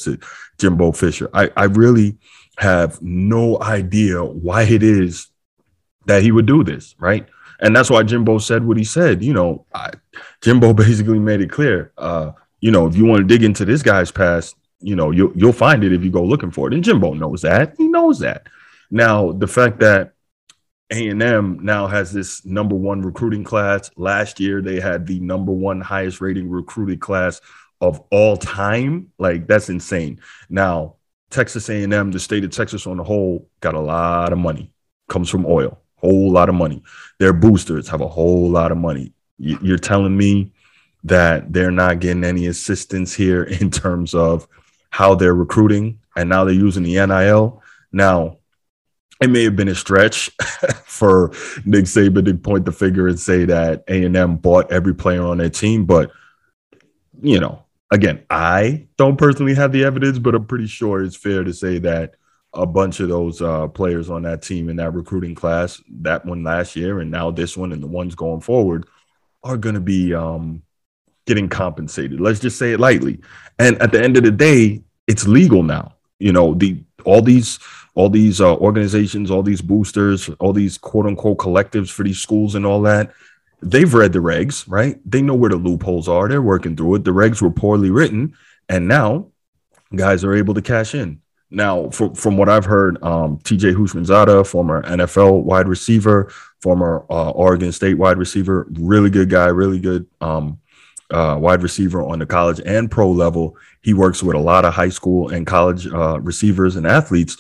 Jimbo 0.58 0.92
Fisher. 0.92 1.28
I, 1.34 1.50
I 1.56 1.64
really 1.64 2.16
have 2.58 3.02
no 3.02 3.60
idea 3.60 4.22
why 4.25 4.62
it 4.62 4.82
is 4.82 5.28
that 6.06 6.22
he 6.22 6.30
would 6.30 6.46
do 6.46 6.62
this, 6.62 6.94
right? 6.99 7.26
And 7.60 7.75
that's 7.75 7.90
why 7.90 8.02
Jimbo 8.02 8.38
said 8.38 8.64
what 8.64 8.76
he 8.76 8.84
said. 8.84 9.22
You 9.22 9.32
know, 9.32 9.66
I, 9.75 9.90
Jimbo 10.40 10.72
basically 10.75 11.18
made 11.18 11.40
it 11.40 11.50
clear. 11.50 11.92
Uh, 11.99 12.32
you 12.61 12.71
know, 12.71 12.87
if 12.87 12.97
you 12.97 13.05
want 13.05 13.21
to 13.21 13.26
dig 13.26 13.43
into 13.43 13.64
this 13.64 13.83
guy's 13.83 14.11
past, 14.11 14.57
you 14.81 14.97
know, 14.97 15.11
you'll 15.11 15.33
you'll 15.35 15.52
find 15.52 15.85
it 15.85 15.93
if 15.93 16.02
you 16.02 16.11
go 16.11 16.23
looking 16.23 16.50
for 16.50 16.69
it. 16.69 16.75
And 16.75 16.85
Jimbo 16.85 17.14
knows 17.14 17.43
that. 17.43 17.75
He 17.76 17.88
knows 17.88 18.19
that. 18.21 18.47
Now, 18.90 19.33
the 19.33 19.47
fact 19.47 19.79
that 19.81 20.14
A&M 20.90 21.59
now 21.62 21.87
has 21.87 22.12
this 22.12 22.45
number 22.45 22.75
one 22.75 23.02
recruiting 23.02 23.45
class. 23.45 23.90
Last 23.97 24.40
year, 24.40 24.61
they 24.61 24.81
had 24.81 25.07
the 25.07 25.21
number 25.21 25.52
one 25.52 25.81
highest 25.81 26.21
rating 26.21 26.50
recruited 26.50 27.00
class 27.00 27.40
of 27.81 28.02
all 28.11 28.37
time. 28.37 29.12
Like 29.19 29.47
that's 29.47 29.69
insane. 29.69 30.21
Now, 30.49 30.97
Texas 31.31 31.69
A&M, 31.69 32.11
the 32.11 32.19
state 32.19 32.45
of 32.45 32.50
Texas 32.50 32.87
on 32.87 32.97
the 32.97 33.05
whole, 33.05 33.49
got 33.61 33.75
a 33.75 33.81
lot 33.81 34.33
of 34.33 34.38
money. 34.38 34.73
Comes 35.09 35.31
from 35.31 35.47
oil, 35.47 35.81
whole 35.97 36.31
lot 36.33 36.49
of 36.49 36.55
money. 36.57 36.83
Their 37.19 37.33
boosters 37.33 37.88
have 37.88 38.00
a 38.00 38.09
whole 38.09 38.50
lot 38.50 38.73
of 38.73 38.79
money. 38.79 39.12
You're 39.38 39.79
telling 39.79 40.17
me 40.17 40.52
that 41.04 41.52
they're 41.52 41.71
not 41.71 42.00
getting 42.00 42.25
any 42.25 42.47
assistance 42.47 43.14
here 43.14 43.42
in 43.45 43.71
terms 43.71 44.14
of 44.14 44.47
how 44.90 45.14
they're 45.14 45.35
recruiting 45.35 45.99
and 46.16 46.28
now 46.28 46.45
they're 46.45 46.54
using 46.54 46.83
the 46.83 47.07
NIL. 47.07 47.62
Now, 47.92 48.38
it 49.21 49.28
may 49.30 49.45
have 49.45 49.57
been 49.57 49.69
a 49.69 49.75
stretch 49.75 50.30
for 50.85 51.30
Nick 51.64 51.85
Saban 51.85 52.25
to 52.25 52.35
point 52.35 52.64
the 52.64 52.73
finger 52.73 53.09
and 53.09 53.21
say 53.21 53.45
that 53.45 53.85
A&M 53.88 54.37
bought 54.37 54.73
every 54.73 54.95
player 54.95 55.23
on 55.23 55.38
their 55.38 55.50
team, 55.50 55.85
but 55.85 56.11
you 57.23 57.38
know, 57.38 57.64
again, 57.90 58.25
I 58.30 58.87
don't 58.97 59.19
personally 59.19 59.54
have 59.54 59.73
the 59.73 59.85
evidence, 59.85 60.19
but 60.19 60.35
I'm 60.35 60.47
pretty 60.47 60.66
sure 60.66 61.02
it's 61.02 61.16
fair 61.16 61.45
to 61.45 61.52
say 61.52 61.78
that 61.78 62.14
a 62.52 62.66
bunch 62.66 63.00
of 63.00 63.09
those 63.09 63.42
uh, 63.42 63.69
players 63.69 64.11
on 64.11 64.23
that 64.23 64.42
team 64.42 64.69
in 64.69 64.76
that 64.76 64.95
recruiting 64.95 65.35
class, 65.35 65.80
that 66.00 66.25
one 66.25 66.42
last 66.42 66.75
year, 66.75 67.00
and 67.00 67.11
now 67.11 67.30
this 67.30 67.57
one, 67.57 67.73
and 67.73 67.83
the 67.83 67.87
ones 67.87 68.14
going 68.14 68.40
forward, 68.40 68.87
are 69.42 69.57
going 69.57 69.75
to 69.75 69.80
be 69.80 70.14
um, 70.14 70.62
getting 71.30 71.49
compensated. 71.49 72.20
Let's 72.20 72.40
just 72.40 72.58
say 72.58 72.72
it 72.72 72.80
lightly. 72.80 73.20
And 73.60 73.80
at 73.80 73.92
the 73.92 74.02
end 74.02 74.16
of 74.16 74.25
the 74.25 74.32
day, 74.32 74.82
it's 75.06 75.28
legal 75.28 75.62
now. 75.62 75.94
You 76.18 76.32
know, 76.32 76.54
the 76.54 76.82
all 77.04 77.22
these 77.22 77.60
all 77.94 78.10
these 78.10 78.40
uh, 78.40 78.56
organizations, 78.56 79.30
all 79.30 79.44
these 79.44 79.62
boosters, 79.62 80.28
all 80.40 80.52
these 80.52 80.76
quote 80.76 81.06
unquote 81.06 81.38
collectives 81.38 81.88
for 81.88 82.02
these 82.02 82.18
schools 82.18 82.56
and 82.56 82.66
all 82.66 82.82
that. 82.82 83.12
They've 83.62 83.94
read 83.94 84.12
the 84.12 84.18
regs, 84.18 84.64
right? 84.66 84.99
They 85.08 85.22
know 85.22 85.37
where 85.37 85.50
the 85.50 85.56
loopholes 85.56 86.08
are. 86.08 86.28
They're 86.28 86.42
working 86.42 86.76
through 86.76 86.96
it. 86.96 87.04
The 87.04 87.12
regs 87.12 87.40
were 87.40 87.50
poorly 87.50 87.90
written, 87.90 88.34
and 88.68 88.88
now 88.88 89.28
guys 89.94 90.25
are 90.25 90.34
able 90.34 90.54
to 90.54 90.62
cash 90.62 90.94
in. 90.96 91.20
Now, 91.52 91.90
from, 91.90 92.14
from 92.14 92.37
what 92.37 92.49
I've 92.49 92.64
heard, 92.64 93.02
um, 93.02 93.38
TJ 93.38 93.75
Houshmandzadeh, 93.75 94.46
former 94.46 94.82
NFL 94.82 95.42
wide 95.42 95.68
receiver, 95.68 96.32
former 96.60 97.04
uh, 97.10 97.30
Oregon 97.30 97.72
State 97.72 97.99
wide 97.99 98.18
receiver, 98.18 98.66
really 98.70 99.10
good 99.10 99.30
guy, 99.30 99.46
really 99.46 99.80
good 99.80 100.06
um, 100.20 100.60
uh, 101.11 101.37
wide 101.40 101.62
receiver 101.62 102.02
on 102.02 102.19
the 102.19 102.26
college 102.26 102.61
and 102.64 102.90
pro 102.90 103.11
level. 103.11 103.57
He 103.83 103.95
works 103.95 104.23
with 104.23 104.37
a 104.37 104.40
lot 104.40 104.64
of 104.64 104.75
high 104.75 104.88
school 104.88 105.31
and 105.31 105.47
college 105.47 105.87
uh, 105.87 106.21
receivers 106.21 106.76
and 106.76 106.87
athletes. 106.87 107.37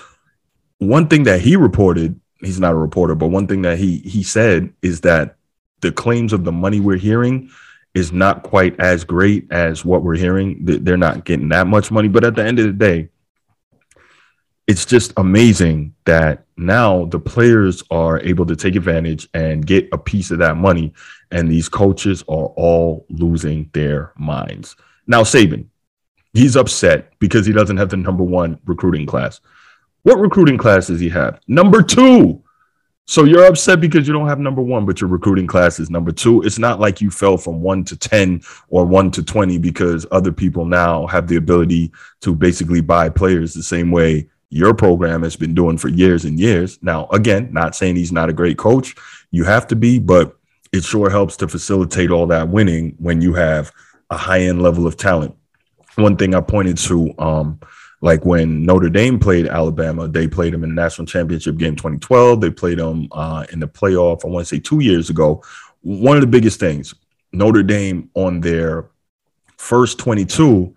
One 0.78 1.08
thing 1.08 1.24
that 1.24 1.40
he 1.40 1.56
reported, 1.56 2.18
he's 2.40 2.60
not 2.60 2.72
a 2.72 2.76
reporter, 2.76 3.14
but 3.14 3.28
one 3.28 3.46
thing 3.46 3.62
that 3.62 3.78
he 3.78 3.98
he 3.98 4.22
said 4.22 4.72
is 4.82 5.02
that 5.02 5.36
the 5.80 5.92
claims 5.92 6.32
of 6.32 6.44
the 6.44 6.52
money 6.52 6.80
we're 6.80 6.96
hearing 6.96 7.50
is 7.94 8.12
not 8.12 8.42
quite 8.42 8.78
as 8.78 9.04
great 9.04 9.50
as 9.50 9.84
what 9.84 10.02
we're 10.02 10.16
hearing. 10.16 10.58
They're 10.62 10.96
not 10.96 11.24
getting 11.24 11.48
that 11.48 11.66
much 11.66 11.90
money, 11.90 12.08
but 12.08 12.24
at 12.24 12.36
the 12.36 12.44
end 12.44 12.58
of 12.58 12.66
the 12.66 12.72
day, 12.72 13.08
it's 14.70 14.86
just 14.86 15.12
amazing 15.16 15.92
that 16.04 16.44
now 16.56 17.04
the 17.06 17.18
players 17.18 17.82
are 17.90 18.20
able 18.20 18.46
to 18.46 18.54
take 18.54 18.76
advantage 18.76 19.28
and 19.34 19.66
get 19.66 19.88
a 19.90 19.98
piece 19.98 20.30
of 20.30 20.38
that 20.38 20.56
money 20.56 20.94
and 21.32 21.50
these 21.50 21.68
coaches 21.68 22.22
are 22.28 22.46
all 22.54 23.04
losing 23.10 23.68
their 23.72 24.12
minds. 24.16 24.76
Now, 25.08 25.24
Saban, 25.24 25.66
he's 26.34 26.54
upset 26.54 27.12
because 27.18 27.46
he 27.46 27.52
doesn't 27.52 27.78
have 27.78 27.88
the 27.88 27.96
number 27.96 28.22
one 28.22 28.60
recruiting 28.64 29.06
class. 29.06 29.40
What 30.02 30.20
recruiting 30.20 30.56
class 30.56 30.86
does 30.86 31.00
he 31.00 31.08
have? 31.08 31.40
Number 31.48 31.82
two. 31.82 32.40
So 33.06 33.24
you're 33.24 33.46
upset 33.46 33.80
because 33.80 34.06
you 34.06 34.12
don't 34.12 34.28
have 34.28 34.38
number 34.38 34.62
one, 34.62 34.86
but 34.86 35.00
your 35.00 35.10
recruiting 35.10 35.48
class 35.48 35.80
is 35.80 35.90
number 35.90 36.12
two. 36.12 36.42
It's 36.42 36.60
not 36.60 36.78
like 36.78 37.00
you 37.00 37.10
fell 37.10 37.36
from 37.36 37.60
one 37.60 37.82
to 37.86 37.96
10 37.96 38.42
or 38.68 38.86
one 38.86 39.10
to 39.10 39.24
20 39.24 39.58
because 39.58 40.06
other 40.12 40.30
people 40.30 40.64
now 40.64 41.08
have 41.08 41.26
the 41.26 41.34
ability 41.34 41.90
to 42.20 42.36
basically 42.36 42.80
buy 42.80 43.08
players 43.08 43.52
the 43.52 43.64
same 43.64 43.90
way 43.90 44.28
your 44.50 44.74
program 44.74 45.22
has 45.22 45.36
been 45.36 45.54
doing 45.54 45.78
for 45.78 45.88
years 45.88 46.24
and 46.24 46.38
years. 46.38 46.78
Now, 46.82 47.06
again, 47.08 47.50
not 47.52 47.76
saying 47.76 47.96
he's 47.96 48.12
not 48.12 48.28
a 48.28 48.32
great 48.34 48.58
coach. 48.58 48.94
You 49.30 49.44
have 49.44 49.66
to 49.68 49.76
be, 49.76 49.98
but 49.98 50.36
it 50.72 50.84
sure 50.84 51.08
helps 51.08 51.36
to 51.38 51.48
facilitate 51.48 52.10
all 52.10 52.26
that 52.26 52.48
winning 52.48 52.96
when 52.98 53.20
you 53.20 53.32
have 53.34 53.72
a 54.10 54.16
high 54.16 54.40
end 54.40 54.60
level 54.60 54.86
of 54.86 54.96
talent. 54.96 55.34
One 55.94 56.16
thing 56.16 56.34
I 56.34 56.40
pointed 56.40 56.78
to, 56.78 57.14
um, 57.18 57.60
like 58.00 58.24
when 58.24 58.64
Notre 58.64 58.88
Dame 58.88 59.18
played 59.18 59.46
Alabama, 59.46 60.08
they 60.08 60.26
played 60.26 60.52
them 60.52 60.64
in 60.64 60.70
the 60.70 60.80
national 60.80 61.06
championship 61.06 61.56
game 61.56 61.76
2012. 61.76 62.40
They 62.40 62.50
played 62.50 62.78
them 62.78 63.08
uh, 63.12 63.44
in 63.52 63.60
the 63.60 63.68
playoff, 63.68 64.24
I 64.24 64.28
want 64.28 64.46
to 64.46 64.56
say 64.56 64.60
two 64.60 64.80
years 64.80 65.10
ago. 65.10 65.44
One 65.82 66.16
of 66.16 66.22
the 66.22 66.26
biggest 66.26 66.58
things, 66.58 66.94
Notre 67.32 67.62
Dame 67.62 68.10
on 68.14 68.40
their 68.40 68.90
first 69.58 69.98
22 69.98 70.74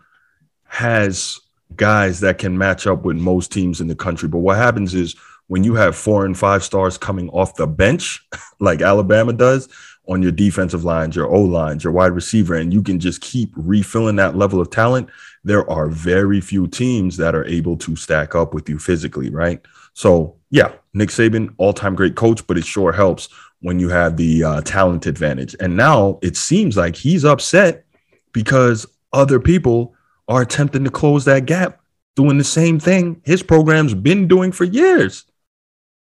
has 0.65 1.39
guys 1.75 2.20
that 2.22 2.38
can 2.38 2.58
match 2.58 2.88
up 2.88 3.03
with 3.03 3.18
most 3.18 3.51
teams 3.51 3.82
in 3.82 3.88
the 3.88 3.96
country. 3.96 4.27
But 4.30 4.39
what 4.39 4.58
happens 4.58 4.94
is 4.94 5.15
when 5.48 5.63
you 5.63 5.75
have 5.75 5.96
four 5.96 6.25
and 6.25 6.38
five 6.38 6.63
stars 6.63 6.98
coming 6.98 7.30
off 7.30 7.56
the 7.56 7.68
bench, 7.68 8.25
like 8.60 8.82
Alabama 8.82 9.34
does, 9.34 9.70
on 10.08 10.22
your 10.22 10.32
defensive 10.32 10.84
lines, 10.84 11.15
your 11.15 11.27
O 11.34 11.42
lines, 11.42 11.84
your 11.84 11.94
wide 11.94 12.12
receiver, 12.12 12.56
and 12.56 12.74
you 12.74 12.84
can 12.84 13.00
just 13.00 13.22
keep 13.22 13.51
refilling 13.56 14.18
that 14.18 14.36
level 14.36 14.60
of 14.60 14.70
talent, 14.70 15.10
there 15.44 15.70
are 15.70 15.88
very 15.88 16.42
few 16.42 16.68
teams 16.68 17.18
that 17.18 17.36
are 17.36 17.46
able 17.46 17.77
to 17.77 17.96
stack 17.96 18.36
up 18.36 18.53
with 18.53 18.68
you 18.68 18.77
physically, 18.77 19.30
right? 19.30 19.62
So, 19.94 20.36
yeah, 20.50 20.74
Nick 20.94 21.10
Saban, 21.10 21.53
all 21.58 21.74
time 21.74 21.96
great 21.96 22.15
coach, 22.15 22.46
but 22.48 22.58
it 22.58 22.65
sure 22.65 22.92
helps 22.92 23.30
when 23.62 23.80
you 23.80 23.89
have 23.89 24.18
the 24.18 24.44
uh, 24.44 24.62
talent 24.62 25.06
advantage. 25.06 25.56
And 25.60 25.77
now 25.77 26.20
it 26.22 26.36
seems 26.36 26.75
like 26.75 26.96
he's 26.96 27.24
upset 27.24 27.86
because 28.34 28.86
other 29.13 29.39
people 29.39 29.96
are 30.27 30.42
attempting 30.42 30.84
to 30.84 30.92
close 30.92 31.25
that 31.25 31.46
gap, 31.46 31.82
doing 32.15 32.38
the 32.38 32.44
same 32.44 32.80
thing 32.80 33.22
his 33.24 33.44
program's 33.44 33.94
been 33.94 34.27
doing 34.27 34.51
for 34.51 34.63
years 34.63 35.25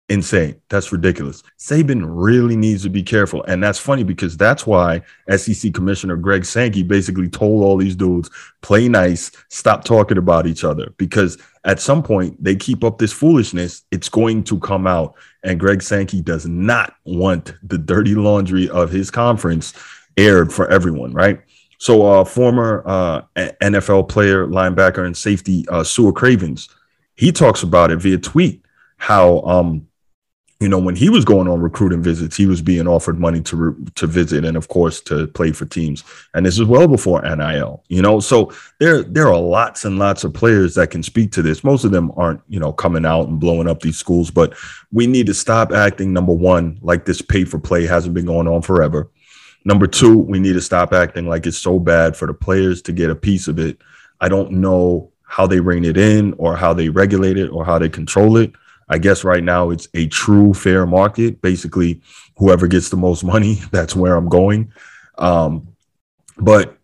insane. 0.09 0.59
That's 0.69 0.91
ridiculous. 0.91 1.43
Saban 1.57 2.03
really 2.03 2.57
needs 2.57 2.83
to 2.83 2.89
be 2.89 3.03
careful. 3.03 3.43
And 3.43 3.63
that's 3.63 3.79
funny 3.79 4.03
because 4.03 4.35
that's 4.35 4.65
why 4.65 5.01
SEC 5.35 5.73
Commissioner 5.73 6.15
Greg 6.17 6.45
Sankey 6.45 6.83
basically 6.83 7.29
told 7.29 7.63
all 7.63 7.77
these 7.77 7.95
dudes, 7.95 8.29
play 8.61 8.89
nice, 8.89 9.31
stop 9.49 9.83
talking 9.83 10.17
about 10.17 10.47
each 10.47 10.63
other. 10.63 10.93
Because 10.97 11.37
at 11.63 11.79
some 11.79 12.01
point 12.01 12.43
they 12.43 12.55
keep 12.55 12.83
up 12.83 12.97
this 12.97 13.13
foolishness, 13.13 13.83
it's 13.91 14.09
going 14.09 14.43
to 14.45 14.59
come 14.59 14.87
out. 14.87 15.15
And 15.43 15.59
Greg 15.59 15.81
Sankey 15.81 16.21
does 16.21 16.47
not 16.47 16.95
want 17.05 17.53
the 17.63 17.77
dirty 17.77 18.15
laundry 18.15 18.67
of 18.69 18.89
his 18.89 19.11
conference 19.11 19.73
aired 20.17 20.51
for 20.51 20.67
everyone, 20.69 21.13
right? 21.13 21.39
So, 21.79 22.05
uh, 22.05 22.25
former 22.25 22.83
uh, 22.85 23.21
NFL 23.35 24.09
player, 24.09 24.45
linebacker, 24.45 25.05
and 25.05 25.17
safety 25.17 25.65
uh, 25.69 25.83
Cravens, 26.13 26.69
he 27.15 27.31
talks 27.31 27.63
about 27.63 27.91
it 27.91 27.97
via 27.97 28.17
tweet 28.17 28.63
how 28.97 29.39
um, 29.41 29.87
you 30.59 30.67
know, 30.67 30.77
when 30.77 30.95
he 30.95 31.09
was 31.09 31.23
going 31.23 31.47
on 31.47 31.61
recruiting 31.61 32.03
visits, 32.03 32.35
he 32.35 32.45
was 32.45 32.61
being 32.61 32.85
offered 32.85 33.17
money 33.17 33.41
to 33.41 33.55
re- 33.55 33.85
to 33.95 34.07
visit 34.07 34.43
and, 34.43 34.57
of 34.57 34.67
course, 34.67 34.99
to 35.01 35.27
play 35.27 35.53
for 35.53 35.65
teams. 35.65 36.03
And 36.33 36.45
this 36.45 36.59
is 36.59 36.65
well 36.65 36.87
before 36.87 37.21
NIL. 37.21 37.81
You 37.87 38.01
know, 38.01 38.19
so 38.19 38.51
there 38.79 39.03
there 39.03 39.29
are 39.29 39.39
lots 39.39 39.85
and 39.85 39.97
lots 39.97 40.25
of 40.25 40.33
players 40.33 40.75
that 40.75 40.91
can 40.91 41.01
speak 41.01 41.31
to 41.31 41.41
this. 41.41 41.63
Most 41.63 41.85
of 41.85 41.91
them 41.91 42.11
aren't, 42.17 42.41
you 42.49 42.59
know, 42.59 42.73
coming 42.73 43.05
out 43.05 43.29
and 43.29 43.39
blowing 43.39 43.69
up 43.69 43.79
these 43.79 43.97
schools, 43.97 44.31
but 44.31 44.53
we 44.91 45.07
need 45.07 45.27
to 45.27 45.33
stop 45.33 45.71
acting. 45.71 46.11
Number 46.11 46.33
one, 46.33 46.77
like 46.81 47.05
this 47.05 47.21
pay 47.21 47.45
for 47.45 47.57
play 47.57 47.85
hasn't 47.85 48.13
been 48.13 48.25
going 48.25 48.47
on 48.47 48.61
forever. 48.61 49.09
Number 49.65 49.87
two, 49.87 50.17
we 50.17 50.39
need 50.39 50.53
to 50.53 50.61
stop 50.61 50.93
acting 50.93 51.27
like 51.27 51.45
it's 51.45 51.57
so 51.57 51.79
bad 51.79 52.15
for 52.15 52.27
the 52.27 52.33
players 52.33 52.81
to 52.83 52.91
get 52.91 53.09
a 53.09 53.15
piece 53.15 53.47
of 53.47 53.59
it. 53.59 53.77
I 54.21 54.29
don't 54.29 54.53
know 54.53 55.11
how 55.23 55.45
they 55.47 55.59
rein 55.59 55.85
it 55.85 55.97
in 55.97 56.33
or 56.33 56.55
how 56.55 56.73
they 56.73 56.89
regulate 56.89 57.37
it 57.37 57.49
or 57.49 57.65
how 57.65 57.77
they 57.77 57.89
control 57.89 58.37
it 58.37 58.51
I 58.89 58.97
guess 58.97 59.23
right 59.23 59.43
now 59.43 59.69
it's 59.69 59.87
a 59.93 60.07
true 60.07 60.53
fair 60.53 60.85
market. 60.85 61.41
Basically, 61.41 62.01
whoever 62.37 62.67
gets 62.67 62.89
the 62.89 62.97
most 62.97 63.23
money, 63.23 63.55
that's 63.71 63.95
where 63.95 64.15
I'm 64.15 64.29
going. 64.29 64.73
Um, 65.17 65.75
but 66.37 66.77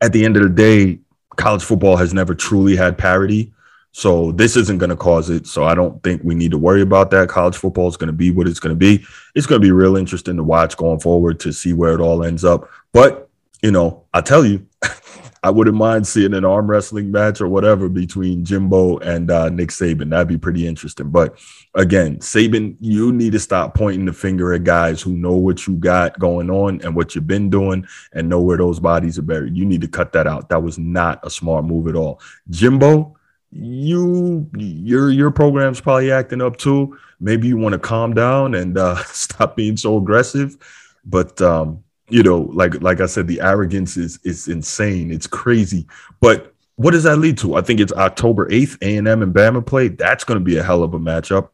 at 0.00 0.12
the 0.12 0.24
end 0.24 0.36
of 0.36 0.42
the 0.42 0.48
day, 0.48 1.00
college 1.36 1.62
football 1.62 1.96
has 1.96 2.12
never 2.12 2.34
truly 2.34 2.76
had 2.76 2.98
parity. 2.98 3.52
So 3.96 4.32
this 4.32 4.56
isn't 4.56 4.78
going 4.78 4.90
to 4.90 4.96
cause 4.96 5.30
it. 5.30 5.46
So 5.46 5.62
I 5.62 5.76
don't 5.76 6.02
think 6.02 6.20
we 6.24 6.34
need 6.34 6.50
to 6.50 6.58
worry 6.58 6.82
about 6.82 7.12
that. 7.12 7.28
College 7.28 7.54
football 7.54 7.86
is 7.86 7.96
going 7.96 8.08
to 8.08 8.12
be 8.12 8.32
what 8.32 8.48
it's 8.48 8.58
going 8.58 8.74
to 8.74 8.76
be. 8.76 9.06
It's 9.36 9.46
going 9.46 9.60
to 9.60 9.64
be 9.64 9.70
real 9.70 9.96
interesting 9.96 10.36
to 10.36 10.42
watch 10.42 10.76
going 10.76 10.98
forward 10.98 11.38
to 11.40 11.52
see 11.52 11.72
where 11.72 11.94
it 11.94 12.00
all 12.00 12.24
ends 12.24 12.44
up. 12.44 12.68
But, 12.92 13.30
you 13.62 13.70
know, 13.70 14.02
I 14.12 14.20
tell 14.20 14.44
you, 14.44 14.66
I 15.44 15.50
wouldn't 15.50 15.76
mind 15.76 16.08
seeing 16.08 16.34
an 16.34 16.44
arm 16.44 16.68
wrestling 16.68 17.12
match 17.12 17.40
or 17.40 17.46
whatever 17.46 17.88
between 17.88 18.44
Jimbo 18.44 18.98
and 18.98 19.30
uh, 19.30 19.48
Nick 19.48 19.68
Saban. 19.68 20.10
That'd 20.10 20.26
be 20.26 20.38
pretty 20.38 20.66
interesting. 20.66 21.10
But 21.10 21.38
again, 21.76 22.16
Saban, 22.16 22.76
you 22.80 23.12
need 23.12 23.30
to 23.30 23.38
stop 23.38 23.76
pointing 23.76 24.06
the 24.06 24.12
finger 24.12 24.54
at 24.54 24.64
guys 24.64 25.02
who 25.02 25.12
know 25.12 25.36
what 25.36 25.68
you 25.68 25.74
got 25.76 26.18
going 26.18 26.50
on 26.50 26.80
and 26.80 26.96
what 26.96 27.14
you've 27.14 27.28
been 27.28 27.48
doing 27.48 27.86
and 28.12 28.28
know 28.28 28.40
where 28.40 28.58
those 28.58 28.80
bodies 28.80 29.20
are 29.20 29.22
buried. 29.22 29.56
You 29.56 29.64
need 29.64 29.82
to 29.82 29.88
cut 29.88 30.12
that 30.14 30.26
out. 30.26 30.48
That 30.48 30.64
was 30.64 30.80
not 30.80 31.20
a 31.22 31.30
smart 31.30 31.64
move 31.64 31.86
at 31.86 31.94
all. 31.94 32.20
Jimbo, 32.50 33.16
you 33.54 34.50
your 34.56 35.10
your 35.10 35.30
program's 35.30 35.80
probably 35.80 36.10
acting 36.10 36.42
up 36.42 36.56
too. 36.56 36.98
Maybe 37.20 37.46
you 37.48 37.56
want 37.56 37.74
to 37.74 37.78
calm 37.78 38.12
down 38.12 38.54
and 38.54 38.76
uh, 38.76 38.96
stop 39.06 39.56
being 39.56 39.76
so 39.76 39.96
aggressive. 39.96 40.56
But 41.04 41.40
um, 41.40 41.82
you 42.08 42.22
know, 42.22 42.42
like 42.52 42.82
like 42.82 43.00
I 43.00 43.06
said, 43.06 43.28
the 43.28 43.40
arrogance 43.40 43.96
is 43.96 44.18
is 44.24 44.48
insane. 44.48 45.12
It's 45.12 45.26
crazy. 45.26 45.86
But 46.20 46.52
what 46.76 46.90
does 46.90 47.04
that 47.04 47.18
lead 47.18 47.38
to? 47.38 47.54
I 47.54 47.60
think 47.60 47.78
it's 47.78 47.92
October 47.92 48.48
8th, 48.48 48.78
A&M 48.82 49.22
and 49.22 49.32
Bama 49.32 49.64
play. 49.64 49.86
That's 49.86 50.24
going 50.24 50.40
to 50.40 50.44
be 50.44 50.56
a 50.56 50.62
hell 50.62 50.82
of 50.82 50.92
a 50.92 50.98
matchup. 50.98 51.50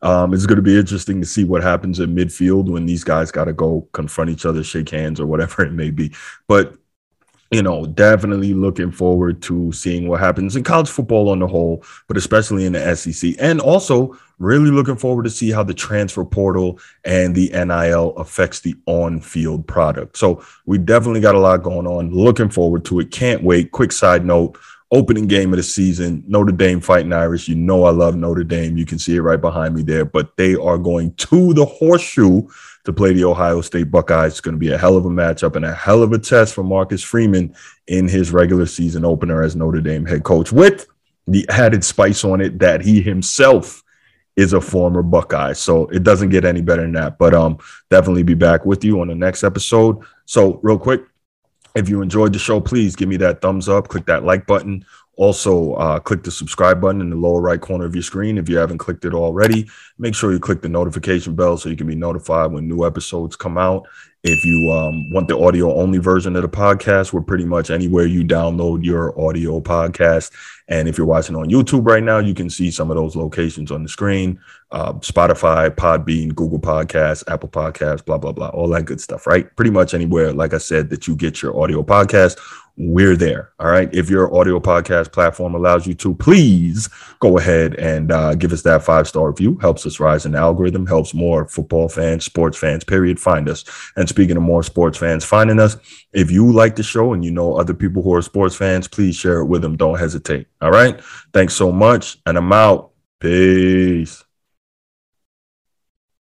Um, 0.00 0.32
it's 0.32 0.46
going 0.46 0.56
to 0.56 0.62
be 0.62 0.78
interesting 0.78 1.20
to 1.20 1.26
see 1.26 1.44
what 1.44 1.62
happens 1.62 2.00
in 2.00 2.14
midfield 2.14 2.70
when 2.70 2.86
these 2.86 3.04
guys 3.04 3.30
got 3.30 3.44
to 3.44 3.52
go 3.52 3.86
confront 3.92 4.30
each 4.30 4.46
other, 4.46 4.64
shake 4.64 4.88
hands, 4.88 5.20
or 5.20 5.26
whatever 5.26 5.62
it 5.66 5.72
may 5.72 5.90
be. 5.90 6.14
But 6.48 6.74
you 7.52 7.62
know, 7.62 7.84
definitely 7.84 8.54
looking 8.54 8.90
forward 8.90 9.42
to 9.42 9.70
seeing 9.72 10.08
what 10.08 10.20
happens 10.20 10.56
in 10.56 10.64
college 10.64 10.88
football 10.88 11.28
on 11.28 11.38
the 11.38 11.46
whole, 11.46 11.84
but 12.08 12.16
especially 12.16 12.64
in 12.64 12.72
the 12.72 12.96
SEC. 12.96 13.34
And 13.38 13.60
also 13.60 14.18
really 14.38 14.70
looking 14.70 14.96
forward 14.96 15.24
to 15.24 15.30
see 15.30 15.50
how 15.50 15.62
the 15.62 15.74
transfer 15.74 16.24
portal 16.24 16.80
and 17.04 17.34
the 17.34 17.50
NIL 17.50 18.16
affects 18.16 18.60
the 18.60 18.74
on-field 18.86 19.66
product. 19.66 20.16
So 20.16 20.42
we 20.64 20.78
definitely 20.78 21.20
got 21.20 21.34
a 21.34 21.40
lot 21.40 21.62
going 21.62 21.86
on. 21.86 22.10
Looking 22.10 22.48
forward 22.48 22.86
to 22.86 23.00
it. 23.00 23.10
Can't 23.10 23.44
wait. 23.44 23.70
Quick 23.70 23.92
side 23.92 24.24
note, 24.24 24.56
opening 24.92 25.26
game 25.26 25.52
of 25.52 25.56
the 25.56 25.62
season, 25.62 26.22
Notre 26.28 26.52
Dame 26.52 26.80
fighting 26.80 27.12
Irish. 27.12 27.48
You 27.48 27.56
know 27.56 27.84
I 27.84 27.90
love 27.90 28.14
Notre 28.14 28.44
Dame. 28.44 28.76
You 28.76 28.84
can 28.84 28.98
see 28.98 29.16
it 29.16 29.22
right 29.22 29.40
behind 29.40 29.74
me 29.74 29.82
there, 29.82 30.04
but 30.04 30.36
they 30.36 30.54
are 30.54 30.76
going 30.76 31.14
to 31.14 31.54
the 31.54 31.64
horseshoe 31.64 32.46
to 32.84 32.92
play 32.92 33.14
the 33.14 33.24
Ohio 33.24 33.62
State 33.62 33.90
Buckeyes. 33.90 34.32
It's 34.32 34.40
going 34.40 34.54
to 34.54 34.58
be 34.58 34.72
a 34.72 34.78
hell 34.78 34.96
of 34.96 35.06
a 35.06 35.10
matchup 35.10 35.56
and 35.56 35.64
a 35.64 35.74
hell 35.74 36.02
of 36.02 36.12
a 36.12 36.18
test 36.18 36.54
for 36.54 36.62
Marcus 36.62 37.02
Freeman 37.02 37.54
in 37.86 38.06
his 38.06 38.32
regular 38.32 38.66
season 38.66 39.04
opener 39.04 39.42
as 39.42 39.56
Notre 39.56 39.80
Dame 39.80 40.04
head 40.04 40.24
coach, 40.24 40.52
with 40.52 40.86
the 41.26 41.46
added 41.48 41.84
spice 41.84 42.22
on 42.22 42.42
it 42.42 42.58
that 42.58 42.82
he 42.82 43.00
himself 43.00 43.82
is 44.36 44.52
a 44.52 44.60
former 44.60 45.02
Buckeye. 45.02 45.52
So 45.54 45.86
it 45.86 46.02
doesn't 46.02 46.30
get 46.30 46.44
any 46.44 46.60
better 46.60 46.82
than 46.82 46.92
that. 46.92 47.18
But 47.18 47.34
um, 47.34 47.58
definitely 47.90 48.24
be 48.24 48.34
back 48.34 48.66
with 48.66 48.84
you 48.84 49.00
on 49.00 49.08
the 49.08 49.14
next 49.14 49.42
episode. 49.44 49.98
So 50.26 50.58
real 50.62 50.78
quick, 50.78 51.02
if 51.74 51.88
you 51.88 52.02
enjoyed 52.02 52.32
the 52.32 52.38
show, 52.38 52.60
please 52.60 52.96
give 52.96 53.08
me 53.08 53.16
that 53.18 53.40
thumbs 53.40 53.68
up, 53.68 53.88
click 53.88 54.06
that 54.06 54.24
like 54.24 54.46
button 54.46 54.84
also, 55.16 55.74
uh, 55.74 56.00
click 56.00 56.22
the 56.22 56.30
subscribe 56.30 56.80
button 56.80 57.00
in 57.00 57.10
the 57.10 57.16
lower 57.16 57.40
right 57.40 57.60
corner 57.60 57.84
of 57.84 57.94
your 57.94 58.02
screen 58.02 58.38
if 58.38 58.48
you 58.48 58.56
haven't 58.56 58.78
clicked 58.78 59.04
it 59.04 59.12
already. 59.12 59.68
Make 59.98 60.14
sure 60.14 60.32
you 60.32 60.40
click 60.40 60.62
the 60.62 60.68
notification 60.68 61.34
bell 61.34 61.58
so 61.58 61.68
you 61.68 61.76
can 61.76 61.86
be 61.86 61.94
notified 61.94 62.50
when 62.50 62.66
new 62.66 62.86
episodes 62.86 63.36
come 63.36 63.58
out. 63.58 63.86
If 64.24 64.44
you 64.44 64.70
um, 64.70 65.10
want 65.10 65.26
the 65.26 65.36
audio 65.36 65.74
only 65.74 65.98
version 65.98 66.36
of 66.36 66.42
the 66.42 66.48
podcast, 66.48 67.12
we're 67.12 67.22
pretty 67.22 67.44
much 67.44 67.70
anywhere 67.70 68.06
you 68.06 68.22
download 68.22 68.84
your 68.84 69.18
audio 69.20 69.60
podcast. 69.60 70.30
And 70.68 70.88
if 70.88 70.96
you're 70.96 71.08
watching 71.08 71.34
on 71.34 71.50
YouTube 71.50 71.84
right 71.84 72.02
now, 72.02 72.18
you 72.18 72.32
can 72.32 72.48
see 72.48 72.70
some 72.70 72.88
of 72.90 72.96
those 72.96 73.16
locations 73.16 73.72
on 73.72 73.82
the 73.82 73.88
screen 73.88 74.38
uh, 74.72 74.94
Spotify, 74.94 75.68
Podbean, 75.70 76.34
Google 76.34 76.58
Podcasts, 76.58 77.22
Apple 77.28 77.48
Podcasts, 77.48 78.04
blah, 78.04 78.16
blah, 78.16 78.32
blah, 78.32 78.48
all 78.48 78.68
that 78.68 78.86
good 78.86 79.00
stuff, 79.00 79.26
right? 79.26 79.54
Pretty 79.54 79.70
much 79.70 79.92
anywhere, 79.92 80.32
like 80.32 80.54
I 80.54 80.58
said, 80.58 80.88
that 80.90 81.06
you 81.06 81.14
get 81.14 81.42
your 81.42 81.60
audio 81.60 81.82
podcast 81.82 82.40
we're 82.76 83.16
there. 83.16 83.50
All 83.58 83.68
right. 83.68 83.92
If 83.94 84.08
your 84.08 84.34
audio 84.34 84.58
podcast 84.58 85.12
platform 85.12 85.54
allows 85.54 85.86
you 85.86 85.94
to, 85.94 86.14
please 86.14 86.88
go 87.20 87.38
ahead 87.38 87.74
and 87.76 88.10
uh, 88.10 88.34
give 88.34 88.52
us 88.52 88.62
that 88.62 88.82
five 88.82 89.06
star 89.06 89.28
review. 89.28 89.58
Helps 89.58 89.84
us 89.86 90.00
rise 90.00 90.24
in 90.24 90.32
the 90.32 90.38
algorithm, 90.38 90.86
helps 90.86 91.12
more 91.12 91.46
football 91.46 91.88
fans, 91.88 92.24
sports 92.24 92.58
fans, 92.58 92.84
period, 92.84 93.20
find 93.20 93.48
us. 93.48 93.64
And 93.96 94.08
speaking 94.08 94.36
of 94.36 94.42
more 94.42 94.62
sports 94.62 94.98
fans 94.98 95.24
finding 95.24 95.60
us, 95.60 95.76
if 96.12 96.30
you 96.30 96.50
like 96.50 96.76
the 96.76 96.82
show 96.82 97.12
and 97.12 97.24
you 97.24 97.30
know 97.30 97.56
other 97.56 97.74
people 97.74 98.02
who 98.02 98.14
are 98.14 98.22
sports 98.22 98.56
fans, 98.56 98.88
please 98.88 99.16
share 99.16 99.40
it 99.40 99.46
with 99.46 99.62
them. 99.62 99.76
Don't 99.76 99.98
hesitate. 99.98 100.46
All 100.60 100.70
right. 100.70 101.00
Thanks 101.32 101.54
so 101.54 101.72
much. 101.72 102.18
And 102.26 102.38
I'm 102.38 102.52
out. 102.52 102.92
Peace. 103.20 104.24